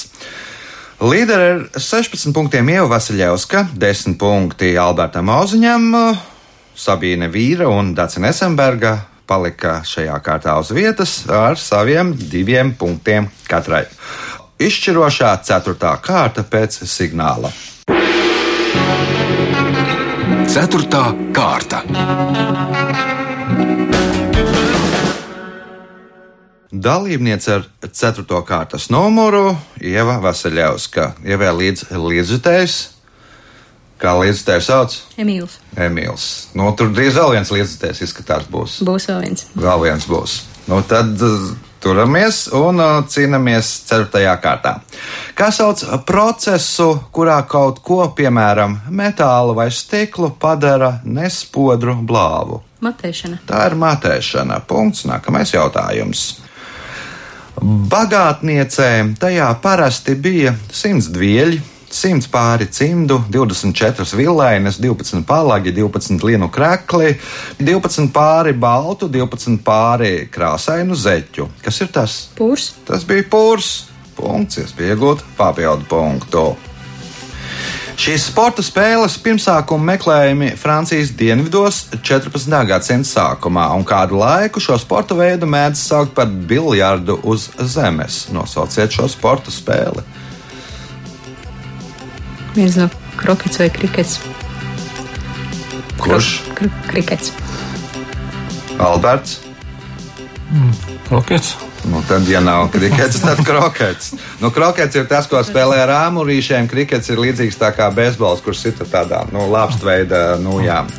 Līderi 1.04 1.48
ar 1.52 1.64
16 1.76 2.32
punktiem 2.32 2.70
Ieva 2.72 2.88
Vasiljevska, 2.94 3.66
10 3.76 4.16
punkti 4.16 4.78
Albertam 4.80 5.28
Oziņam, 5.28 5.90
Sabīne 6.72 7.28
Vīra 7.32 7.68
un 7.68 7.92
Dācis 7.98 8.24
Nesenberga 8.24 8.94
palika 9.28 9.82
šajā 9.84 10.16
kārtā 10.24 10.56
uz 10.62 10.72
vietas 10.72 11.18
ar 11.28 11.60
saviem 11.60 12.14
diviem 12.16 12.72
punktiem 12.80 13.28
katrai. 13.50 13.84
Izšķirošā 14.56 15.34
ceturtā 15.44 15.98
kārta 16.00 16.46
pēc 16.48 16.86
signāla. 16.88 17.52
Ceturtā 20.48 21.10
kārta. 21.36 21.84
Dalībniece 26.76 27.54
ar 27.54 27.64
4. 27.92 28.26
kārtas 28.44 28.90
numuru 28.92 29.54
Ieva 29.80 30.18
Vasiljevska. 30.20 31.14
Ievē 31.24 31.54
līdz 31.56 31.86
līdzjutējs. 31.96 32.76
Kā 34.02 34.12
līdzjutējs 34.20 34.68
sauc? 34.68 34.96
Emīls. 35.22 35.56
Emīls. 35.80 36.26
Nu, 36.58 36.68
tur 36.76 36.92
drīz 36.92 37.16
vēl 37.16 37.38
viens 37.38 37.52
līdzjutējs 37.56 38.02
izskatās 38.04 38.50
būs. 38.52 38.82
Būs 38.84 39.08
vēl 39.08 39.24
viens. 39.24 39.46
Vēl 39.56 39.86
viens 39.86 40.08
būs. 40.10 40.36
Nu, 40.68 40.82
tad 40.84 41.16
uh, 41.24 41.46
turamies 41.80 42.42
un 42.52 42.84
uh, 42.84 42.98
cīnāmies 43.08 43.72
4. 43.88 44.36
kārtā. 44.44 44.76
Kā 45.38 45.48
sauc 45.56 45.80
procesu, 46.04 46.90
kurā 47.16 47.38
kaut 47.48 47.80
ko, 47.88 48.02
piemēram, 48.18 48.82
metālu 48.92 49.56
vai 49.56 49.70
stiklu, 49.72 50.34
padara 50.42 50.98
nespodru 51.08 51.96
blāvu? 52.04 52.66
Matēšana. 52.84 53.46
Tā 53.48 53.64
ir 53.70 53.80
matēšana. 53.80 54.60
Punkts. 54.68 55.08
Nākamais 55.08 55.56
jautājums. 55.56 56.34
Bagātniecēm 57.64 59.16
tajā 59.20 59.48
parasti 59.64 60.16
bija 60.20 60.52
100 60.76 61.14
dvieļi, 61.16 61.62
100 61.96 62.28
pāri 62.32 62.68
cimdu, 62.76 63.22
24 63.32 64.18
vilēnas, 64.20 64.80
12 64.84 65.24
palagi, 65.28 65.72
12 65.76 66.26
lienu 66.28 66.50
krekli, 66.52 67.14
12 67.62 68.12
pāri 68.16 68.52
baltu, 68.60 69.08
12 69.12 69.62
pāri 69.64 70.28
krāsainu 70.32 70.98
zeķu. 71.00 71.48
Kas 71.64 71.82
ir 71.86 71.92
tas? 71.96 72.18
Pūrs. 72.36 72.74
Tas 72.88 73.08
bija 73.08 73.28
pūrs. 73.32 73.74
Punkts, 74.16 74.76
iegūt 74.80 75.24
papildu 75.36 75.88
punktu. 75.92 76.46
Šīs 77.96 78.26
sporta 78.28 78.60
spēles 78.60 79.14
pirmsākuma 79.24 79.94
meklējumi 79.94 80.50
Francijas 80.60 81.14
dienvidos 81.16 81.86
14. 81.96 82.52
gadsimta 82.68 83.08
sākumā, 83.08 83.70
un 83.72 83.86
kādu 83.88 84.20
laiku 84.20 84.60
šo 84.60 84.76
sporta 84.82 85.16
veidu 85.16 85.48
mēdz 85.48 85.80
saukt 85.80 86.12
par 86.18 86.28
biljardu 86.28 87.16
uz 87.24 87.48
zemes. 87.72 88.26
Nosauciet 88.36 88.92
šo 88.92 89.08
sporta 89.12 89.54
spēli. 89.54 90.04
No 92.56 92.90
krokets 93.16 93.60
vai 93.64 93.70
krikets. 93.72 94.20
Kurš? 96.00 96.34
Kr 96.56 96.72
krikets. 96.92 97.32
Alberts. 98.80 99.40
Krokets. 101.08 101.56
Nu, 101.96 102.02
tad, 102.08 102.28
ja 102.28 102.42
nav 102.44 102.68
krikets, 102.74 103.22
tad 103.24 103.40
krokets. 103.46 104.14
Nu, 104.42 104.50
krokets 104.52 104.98
ir 105.00 105.06
tas, 105.08 105.30
ko 105.32 105.40
spēlē 105.48 105.78
ar 105.86 105.94
āmurīšiem. 106.10 106.68
Krikets 106.68 107.08
ir 107.14 107.22
līdzīgs 107.24 107.56
tā 107.62 107.70
kā 107.72 107.88
beisbols, 107.96 108.42
kurš 108.44 108.66
sita 108.66 108.88
tādā 108.92 109.22
nu, 109.32 109.46
lāpstveida 109.48 110.36
nujām. 110.44 110.92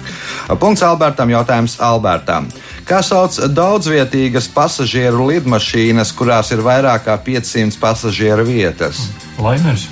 Punkts 0.56 0.86
Albertam. 0.88 1.28
Jautājums 1.36 1.76
Albertam. 1.84 2.48
Kā 2.88 3.02
sauc 3.04 3.36
daudzvietīgas 3.52 4.48
pasažieru 4.56 5.28
lidmašīnas, 5.34 6.16
kurās 6.16 6.56
ir 6.56 6.64
vairāk 6.64 7.04
kā 7.10 7.20
500 7.28 7.76
pasažieru 7.82 8.48
vietas? 8.48 9.10
Laimers. 9.36 9.90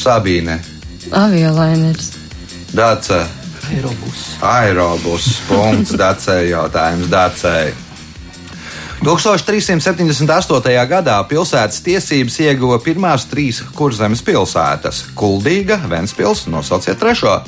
Sabīne, 0.00 0.62
Aviolaineris. 1.12 2.14
Dāce, 2.72 3.20
Aerobus. 3.68 4.28
aerobus, 4.40 5.34
punkts, 5.48 5.92
Dācē, 5.92 6.46
jautājums 6.48 7.12
Dācē. 7.12 7.85
1378. 9.04 10.86
gadā 10.88 11.16
pilsētas 11.28 11.82
tiesības 11.84 12.38
ieguva 12.46 12.78
pirmās 12.82 13.26
trīs 13.30 13.60
kurzemes 13.76 14.22
pilsētas- 14.24 15.04
Kuldīga, 15.20 15.78
Ventspils, 15.88 16.46
nosauciet 16.46 16.98
trešo. 16.98 17.40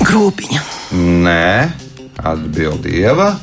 Grūpiņa. 0.00 0.62
Nē, 0.92 1.72
atbild 2.18 2.86
Ieva, 2.86 3.36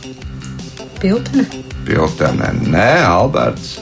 Piltene. 1.00 1.46
Piltene, 1.86 2.52
nē, 2.68 3.06
Alberts, 3.08 3.78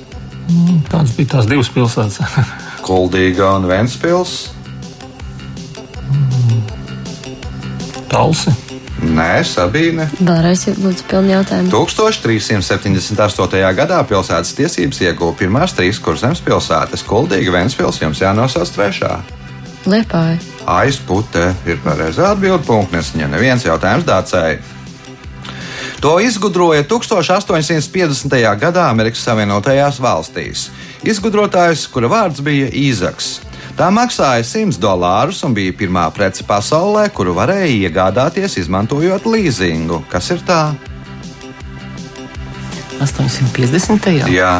Tādas 0.91 1.15
bija 1.17 1.31
tās 1.35 1.47
divas 1.49 1.69
pilsētas. 1.73 2.19
Kuldīga 2.85 3.55
un 3.57 3.65
Ventspils. 3.69 4.35
Talsi. 8.11 8.53
Nē, 9.03 9.43
Sabīne. 9.43 10.07
Vēlreiz 10.23 10.69
lūdzu 10.79 11.03
pilnu 11.09 11.33
jautājumu. 11.33 11.71
1378. 11.73 13.63
gadā 13.75 13.97
pilsētas 14.07 14.53
tiesības 14.55 15.01
ieguva 15.03 15.35
pirmās 15.35 15.75
trīs 15.75 15.99
kurzemes 15.99 16.39
pilsētas- 16.45 17.03
Kuldīga, 17.09 17.51
Ventspils, 17.51 17.99
jums 18.01 18.21
jānosauc 18.23 18.71
trešā. 18.71 19.19
Liepāja. 19.85 20.39
Aizpute 20.65 21.53
ir 21.67 21.77
pareizā 21.83 22.31
atbilde. 22.31 22.65
Punkts. 22.65 23.11
Ja 23.19 23.27
neviens 23.27 23.63
jautājums 23.63 24.07
dācēji. 24.07 24.59
To 26.01 26.19
izgudroja 26.19 26.83
1850. 26.83 28.55
gadā 28.59 28.89
Amerikas 28.89 29.23
Savienotajās 29.25 29.99
valstīs. 29.99 30.69
Izgudrotājs, 31.03 31.87
kura 31.91 32.07
vārds 32.07 32.41
bija 32.41 32.67
Īzaks. 32.69 33.44
Tā 33.75 33.89
maksāja 33.91 34.43
100 34.47 34.77
dolārus 34.79 35.41
un 35.43 35.51
bija 35.55 35.73
pirmā 35.75 36.05
prece 36.15 36.45
pasaulē, 36.47 37.09
kuru 37.11 37.33
varēja 37.35 37.73
iegādāties, 37.75 38.55
izmantojot 38.61 39.27
līzingu. 39.27 39.99
Kas 40.07 40.31
ir 40.31 40.39
tā? 40.47 40.61
850. 43.03 44.31
Jā, 44.31 44.53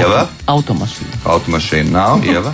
Ieva? 0.00 0.24
Automašīna. 0.50 1.20
Automašīna 1.34 1.92
nav, 1.92 2.24
Ieva. 2.32 2.52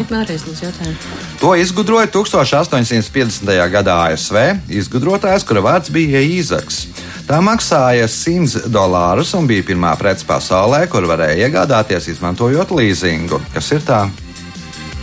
To 1.40 1.54
izgudroja 1.58 2.08
1850. 2.12 3.52
gadā 3.72 3.96
ASV 4.10 4.38
izgudrotājs, 4.80 5.46
kura 5.46 5.62
vārds 5.64 5.92
bija 5.94 6.22
Īzaks. 6.22 6.84
Tā 7.26 7.40
maksāja 7.42 8.06
100 8.10 8.68
dolārus 8.70 9.32
un 9.34 9.48
bija 9.50 9.64
pirmā 9.66 9.96
prece 9.98 10.26
pasaulē, 10.28 10.84
kur 10.90 11.08
varēja 11.10 11.48
iegādāties, 11.48 12.10
izmantojot 12.12 12.70
līzingu. 12.70 13.40
Kas 13.54 13.72
ir 13.74 13.82
tā? 13.86 14.04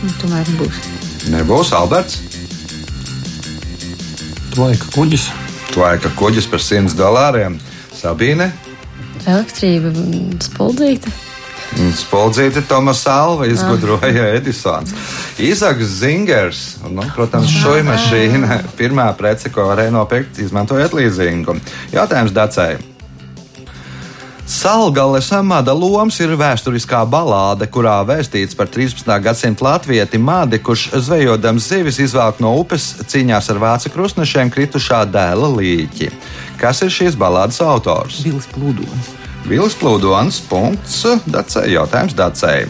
Nu, 0.04 0.12
tomēr 0.20 0.48
būs. 0.58 0.80
Nebūs 1.32 1.72
Alberts. 1.76 2.20
Tvaika 4.54 4.88
kuģis. 4.94 5.28
Tvaika 5.74 6.12
kuģis 6.16 6.48
par 6.48 6.62
100 6.62 6.96
dolāriem. 6.98 7.58
Sabīne. 7.96 8.50
Elektrība, 9.24 9.92
mm, 9.92 10.40
Spuldzīti 11.74 12.62
Tomas 12.68 13.02
Alva 13.10 13.48
izgudroja 13.50 14.28
Edisons. 14.36 14.94
Īzaks 15.42 15.98
Zingers, 16.00 16.62
nu, 16.86 17.02
protams, 17.16 17.50
šoja 17.50 17.84
mašīna, 17.88 18.60
pirmā 18.78 19.10
prece, 19.18 19.50
ko 19.52 19.66
varēja 19.72 19.94
nopirkt, 19.94 20.38
izmantojot 20.42 20.94
līzingu. 20.94 21.58
Jautājums 21.94 22.34
Dacei. 22.34 22.76
Salgales 24.44 25.30
amata 25.32 25.72
loms 25.72 26.18
ir 26.20 26.34
vēsturiskā 26.36 27.00
balāde, 27.08 27.64
kurā 27.72 27.96
vēstīts 28.04 28.52
par 28.58 28.68
13. 28.68 29.08
gadsimta 29.24 29.64
latvieti 29.64 30.20
Mādi, 30.20 30.60
kurš 30.60 30.90
zvejodams 31.06 31.70
zivis 31.72 31.98
izvelk 32.04 32.44
no 32.44 32.52
upes 32.60 32.90
cīņās 33.08 33.48
ar 33.54 33.62
vācu 33.64 33.94
krustnešiem 33.96 34.52
kritušā 34.52 35.06
dēla 35.08 35.48
līķi. 35.56 36.12
Kas 36.60 36.84
ir 36.84 36.92
šīs 36.92 37.16
balādes 37.16 37.62
autors? 37.64 38.20
Bilis 38.28 38.50
plūdons. 38.52 39.23
Vils 39.48 39.76
Plūdons. 39.80 40.40
Punkts. 40.48 41.04
Dacei. 41.26 41.72
Jautājums 41.74 42.16
Dacei. 42.16 42.66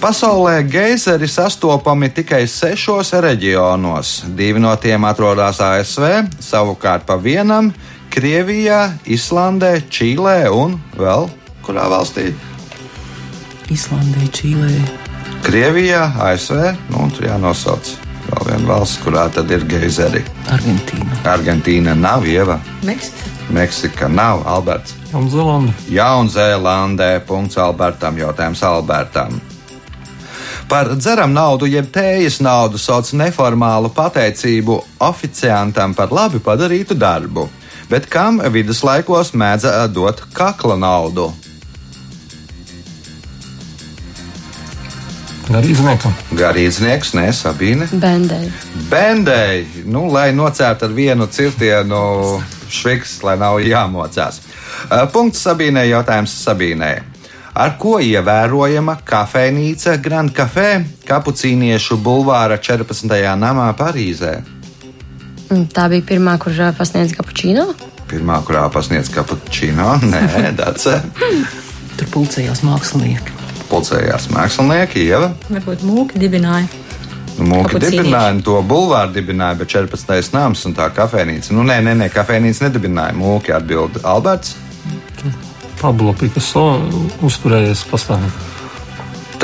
Pasaulē 0.00 0.58
geizeri 0.68 1.28
sastopami 1.30 2.10
tikai 2.12 2.42
sešos 2.50 3.14
reģionos. 3.24 4.24
Divi 4.36 4.60
no 4.60 4.74
tiem 4.76 5.06
atrodas 5.08 5.62
ASV, 5.64 6.26
savukārt 6.44 7.06
pa 7.08 7.16
vienam 7.16 7.70
Krievijā, 8.12 8.92
Islandē, 9.08 9.78
Čīlē 9.88 10.50
un 10.52 10.76
vēl 10.98 11.30
kurā 11.64 11.88
valstī? 11.88 12.28
Islandē, 13.72 14.28
Čīlē. 14.36 14.70
Krievijā, 15.44 16.04
ASV, 16.28 16.60
nu, 16.92 17.06
un 17.06 17.14
tur 17.14 17.30
jānosauc 17.30 17.94
vēl 18.28 18.48
viena 18.50 18.70
valsts, 18.74 19.00
kurā 19.04 19.24
tad 19.32 19.50
ir 19.56 19.64
geizeri. 19.68 20.22
Argentīna. 20.52 21.22
Argentīna 21.32 21.96
nav 21.96 22.28
ieva, 22.28 22.60
Meksika. 22.84 23.33
Meksika 23.52 24.08
nav 24.08 24.42
Alberts. 24.48 24.94
Jaunzēlande. 25.12 25.74
Jaunzēlandē. 25.92 27.10
Punkts 27.26 27.58
Albertam. 27.58 28.16
Jautājums 28.18 28.62
Albertam. 28.62 29.40
Par 30.68 30.94
dzeram 30.96 31.32
naudu, 31.34 31.66
jeb 31.68 31.90
tējas 31.92 32.40
naudu 32.40 32.80
sauc 32.80 33.10
neformālu 33.12 33.90
pateicību 33.92 34.78
oficiantam 35.04 35.92
par 35.94 36.12
labi 36.14 36.40
padarītu 36.40 36.96
darbu, 36.96 37.48
bet 37.90 38.08
kam 38.08 38.40
viduslaikos 38.40 39.34
mēdza 39.36 39.74
dot 39.92 40.24
kakla 40.32 40.78
naudu? 40.80 41.28
Garīdzniekam. 45.44 46.14
Garīdznieks, 46.40 47.12
nē, 47.18 47.28
Sabīne. 47.36 47.90
Bendēji. 47.92 48.48
Bendēji, 48.88 49.84
nu, 49.84 50.06
lai 50.08 50.30
nocērtu 50.32 50.88
ar 50.88 50.94
vienu 50.96 51.28
cirtienu 51.28 52.00
šviks, 52.70 53.18
lai 53.26 53.36
nav 53.40 53.58
jāmocās. 53.64 54.40
Uh, 54.90 55.04
Punkts 55.12 55.44
Sabīnai, 55.46 55.88
jautājums 55.90 56.34
Sabīnai. 56.44 56.94
Ar 57.54 57.76
ko 57.78 58.00
ievērojama 58.02 58.96
kafejnīca 59.06 59.96
Grand 60.02 60.32
Café 60.34 60.80
kapucīniešu 61.06 62.00
bulvāra 62.02 62.58
14. 62.58 63.06
namā 63.38 63.68
Parīzē? 63.78 64.40
Mm, 65.52 65.68
Tā 65.70 65.86
bija 65.92 66.02
pirmā, 66.08 66.34
kur 66.42 66.56
ā, 66.58 66.72
pasniedz 66.74 67.14
kapučīno. 67.14 67.68
Pirmā, 68.10 68.40
kurā 68.46 68.64
pasniedz 68.74 69.12
kapučīno, 69.14 69.94
nē, 70.12 70.50
Dace. 70.58 70.98
Tur 71.94 72.10
pulcējās 72.10 72.64
mākslinieki. 72.66 73.38
Pulcējās 73.70 74.26
mākslinieki, 74.34 75.06
Ieva. 75.06 75.30
Varbūt 75.46 75.86
mūki 75.86 76.18
dibināja. 76.20 76.66
Nu, 77.34 77.48
Mūki 77.50 77.80
dibināja, 77.82 78.36
to 78.46 78.60
bulvāru 78.62 79.10
dibināja, 79.16 79.58
bet 79.58 79.72
14. 79.74 80.36
nams 80.36 80.62
un 80.68 80.76
tā 80.76 80.86
kafejnīca. 80.94 81.50
Nu, 81.56 81.66
nē, 81.66 81.80
nē, 81.82 81.96
nē 82.04 82.10
kafejnīca 82.14 82.68
nedibināja. 82.68 83.16
Mūki 83.18 83.54
atbild 83.56 83.98
Alberts. 84.06 84.54
Pablo 85.80 86.14
Picasso 86.16 86.68
uzturējies 87.26 87.82
pastāvīgi. 87.90 88.52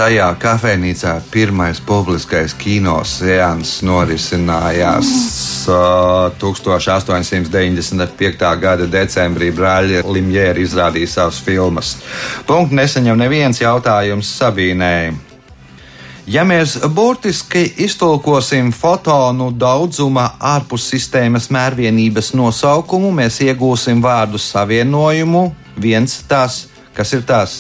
Tajā 0.00 0.31
kafejnīcā 0.40 1.11
pirmais 1.33 1.81
publiskais 1.85 2.55
kino 2.57 2.94
seans 3.05 3.83
norisinājās 3.85 5.09
uh, 5.68 6.31
1895. 6.40 8.53
gada 8.62 8.87
decembrī. 8.88 9.50
Brāļi 9.53 10.00
Limjēri 10.07 10.64
izrādīja 10.64 11.09
savas 11.18 11.42
filmas. 11.44 11.98
Punkts 12.48 12.76
neseņem 12.79 13.18
neviens 13.18 13.61
jautājums 13.61 14.31
Sabīnei. 14.38 15.29
Ja 16.30 16.44
mēs 16.46 16.76
burtiski 16.94 17.64
iztulkosim 17.82 18.68
fotonu 18.70 19.48
daudzuma 19.50 20.28
ārpus 20.38 20.84
sistēmas 20.92 21.48
mērvienības 21.50 22.28
nosaukumu, 22.38 23.10
mēs 23.10 23.40
iegūsim 23.42 23.98
vārdu 24.04 24.38
savienojumu 24.38 25.42
viens 25.82 26.20
tas, 26.30 26.68
kas 26.94 27.16
ir 27.18 27.26
tas. 27.26 27.56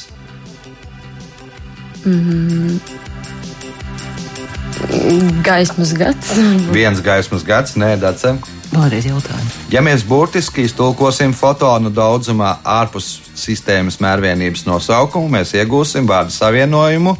Gaismas 5.42 5.98
gads. 5.98 6.32
Viens 6.70 7.02
gaismas 7.02 7.42
gads, 7.42 7.74
nē, 7.74 7.96
Dace. 7.98 8.36
Vēlreiz 8.70 9.10
jautājumu. 9.10 9.54
Ja 9.74 9.82
mēs 9.82 10.06
burtiski 10.06 10.62
iztulkosim 10.70 11.34
fotonu 11.34 11.90
daudzumā 11.90 12.60
ārpus 12.62 13.16
sistēmas 13.34 13.98
mērvienības 13.98 14.68
nosaukumu, 14.70 15.26
mēs 15.40 15.58
iegūsim 15.58 16.06
vārdu 16.06 16.38
savienojumu 16.38 17.18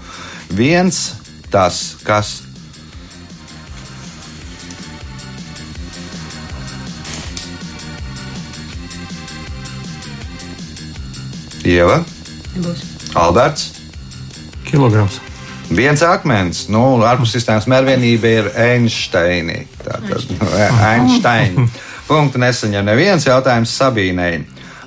viens 0.55 1.20
tas, 1.51 1.81
kas. 2.07 2.37
Ieva, 11.65 12.01
Nebūs. 12.57 12.85
Alberts, 13.19 13.67
Kilograms. 14.65 15.19
viens 15.71 16.03
akmens. 16.07 16.65
Nu, 16.73 16.83
ārpus 17.07 17.35
sistēmas 17.37 17.67
mērvienība 17.71 18.31
ir 18.39 18.49
Einsteini. 18.59 19.65
Tātad, 19.85 20.25
nu, 20.33 20.49
Einstein. 20.93 21.69
Punktu 22.09 22.41
nesaņem 22.43 22.89
neviens 22.89 23.27
jautājums 23.29 23.75
Sabīnei. 23.77 24.41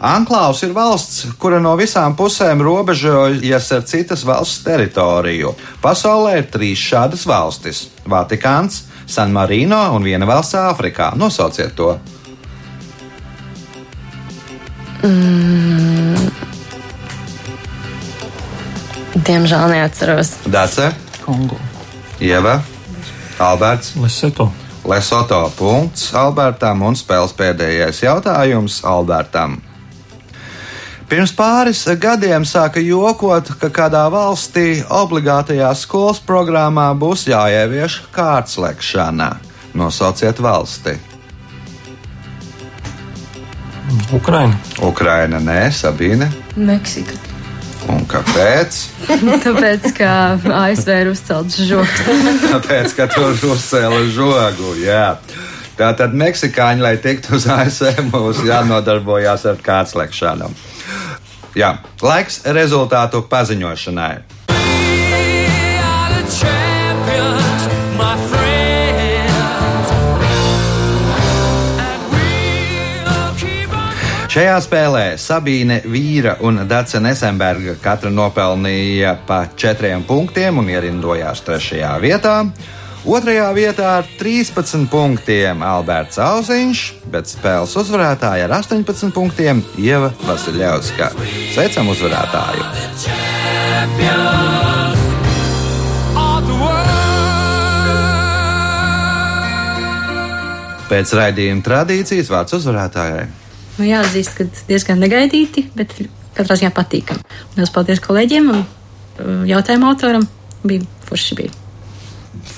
Anklāvs 0.04 0.66
ir 0.66 0.74
valsts, 0.76 1.30
kura 1.40 1.62
no 1.64 1.78
visām 1.80 2.18
pusēm 2.20 2.60
robežojas 2.60 3.70
ar 3.72 3.86
citas 3.88 4.26
valsts 4.28 4.66
teritoriju. 4.66 5.54
Pasaulē 5.80 6.34
ir 6.42 6.50
trīs 6.52 6.82
šādas 6.90 7.24
valstis- 7.24 7.86
Vatikāns, 8.14 8.82
San 9.08 9.32
Marino 9.32 9.80
un 9.96 10.04
viena 10.04 10.28
valsts 10.28 10.60
Āfrikā. 10.60 11.16
Nosauciet 11.16 11.76
to. 11.76 12.00
Diemžēl 19.24 19.70
neatceros. 19.72 20.36
Dace, 20.52 20.92
Kongo. 21.24 21.56
Ieva, 22.20 22.62
Alberts. 23.40 23.96
Leseto. 23.96 24.52
Lesoto 24.84 25.52
punkts 25.56 26.12
Albertam 26.14 26.82
un 26.84 26.96
spēles 26.96 27.32
pēdējais 27.32 28.04
jautājums 28.04 28.82
Albertam. 28.84 29.62
Pirms 31.10 31.34
pāris 31.36 31.84
gadiem 32.00 32.46
sāka 32.48 32.82
jokot, 32.82 33.50
ka 33.60 33.70
kādā 33.74 34.04
valstī 34.14 34.84
obligātajā 34.90 35.70
skolas 35.78 36.22
programmā 36.24 36.90
būs 36.98 37.28
jāievieš 37.30 38.02
kārtslekšana. 38.16 39.34
Nosauciet 39.74 40.40
valsti. 40.40 40.96
Ukraina. 44.14 44.58
Ukraina, 44.82 45.40
nē, 45.44 45.68
Sabīne. 45.74 46.30
Meksika. 46.56 47.18
Un 47.92 48.06
kāpēc? 48.08 48.78
Tāpēc, 49.46 49.90
ka 49.98 50.12
ASV 50.64 50.94
ir 51.02 51.10
uzcelts 51.12 51.60
žoks. 51.68 52.06
Tāpēc, 52.54 52.96
ka 52.98 53.10
tur 53.12 53.36
uzcēla 53.54 54.06
žogu. 54.16 54.78
Jā. 54.80 55.18
Tātad 55.78 56.14
meksikāņi, 56.14 56.84
lai 56.86 56.98
tiktu 57.02 57.38
uz 57.40 57.48
ASV, 57.50 58.04
mums 58.12 58.44
jānodarbojās 58.46 59.48
ar 59.50 59.58
kārtslekšanu. 59.64 60.52
Jā, 61.58 61.76
laiks 62.02 62.44
rezultātu 62.46 63.24
paziņošanai. 63.30 64.14
Šajā 74.34 74.54
spēlē 74.66 75.02
Sabīne 75.22 75.76
Vīra 75.86 76.40
un 76.42 76.64
Dace 76.66 76.98
Nesenberga 76.98 77.76
katra 77.78 78.10
nopelnīja 78.10 79.12
pa 79.28 79.44
četriem 79.54 80.02
punktiem 80.10 80.58
un 80.58 80.72
ierindojās 80.74 81.44
trešajā 81.46 81.92
vietā. 82.02 82.40
Otrajā 83.04 83.50
vietā 83.52 83.88
ar 84.00 84.06
13 84.16 84.86
punktiem 84.88 85.60
Alberts 85.68 86.16
Auziņš, 86.24 86.82
bet 87.12 87.28
spēles 87.28 87.74
uzvarētāja 87.76 88.46
ar 88.48 88.54
18 88.62 89.12
punktiem 89.12 89.60
Ieva 89.76 90.14
Vasiljevska. 90.24 91.10
Sveicam 91.52 91.90
uzvarētāju! 91.92 92.64
Pēc 100.88 101.12
raidījuma 101.18 101.66
tradīcijas 101.66 102.32
vārds 102.32 102.56
uzvarētājai. 102.56 103.26
Nu, 103.82 103.90
jāatzīst, 103.90 104.38
ka 104.38 104.48
diezgan 104.70 105.04
negaidīti, 105.04 105.66
bet 105.76 105.92
katrā 106.38 106.56
ziņā 106.56 106.72
patīkami. 106.78 107.28
Lielas 107.58 107.74
paldies 107.76 108.00
kolēģiem 108.06 108.48
un 108.54 108.64
uh, 108.64 109.44
jautājumu 109.50 109.92
autoram. 109.92 110.24
Bija 110.64 110.88
forši 111.10 111.40
bija. 111.42 111.63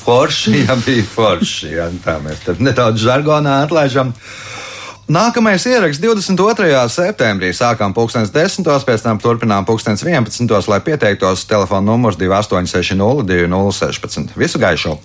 Forši, 0.05 0.65
ja 0.65 0.75
bija 0.85 1.05
forši. 1.15 1.71
Ja, 1.75 1.87
tā 2.03 2.17
mēs 2.23 2.43
tad 2.45 2.61
nedaudz 2.63 3.03
žargonā 3.03 3.61
atlaižam. 3.65 4.13
Nākamais 5.05 5.65
ieraksts 5.69 6.01
22. 6.01 6.69
septembrī. 6.89 7.51
Sākām 7.53 7.93
pulkstens 7.93 8.33
10. 8.33 8.65
pēc 8.87 9.03
tam 9.05 9.21
turpinām 9.21 9.67
pulkstens 9.67 10.01
11. 10.01 10.49
lai 10.71 10.79
pieteiktos 10.81 11.45
telefona 11.45 11.85
numurs 11.91 12.17
2860 12.17 13.27
2016. 13.29 14.33
Visu 14.39 14.61
gaišu! 14.61 14.97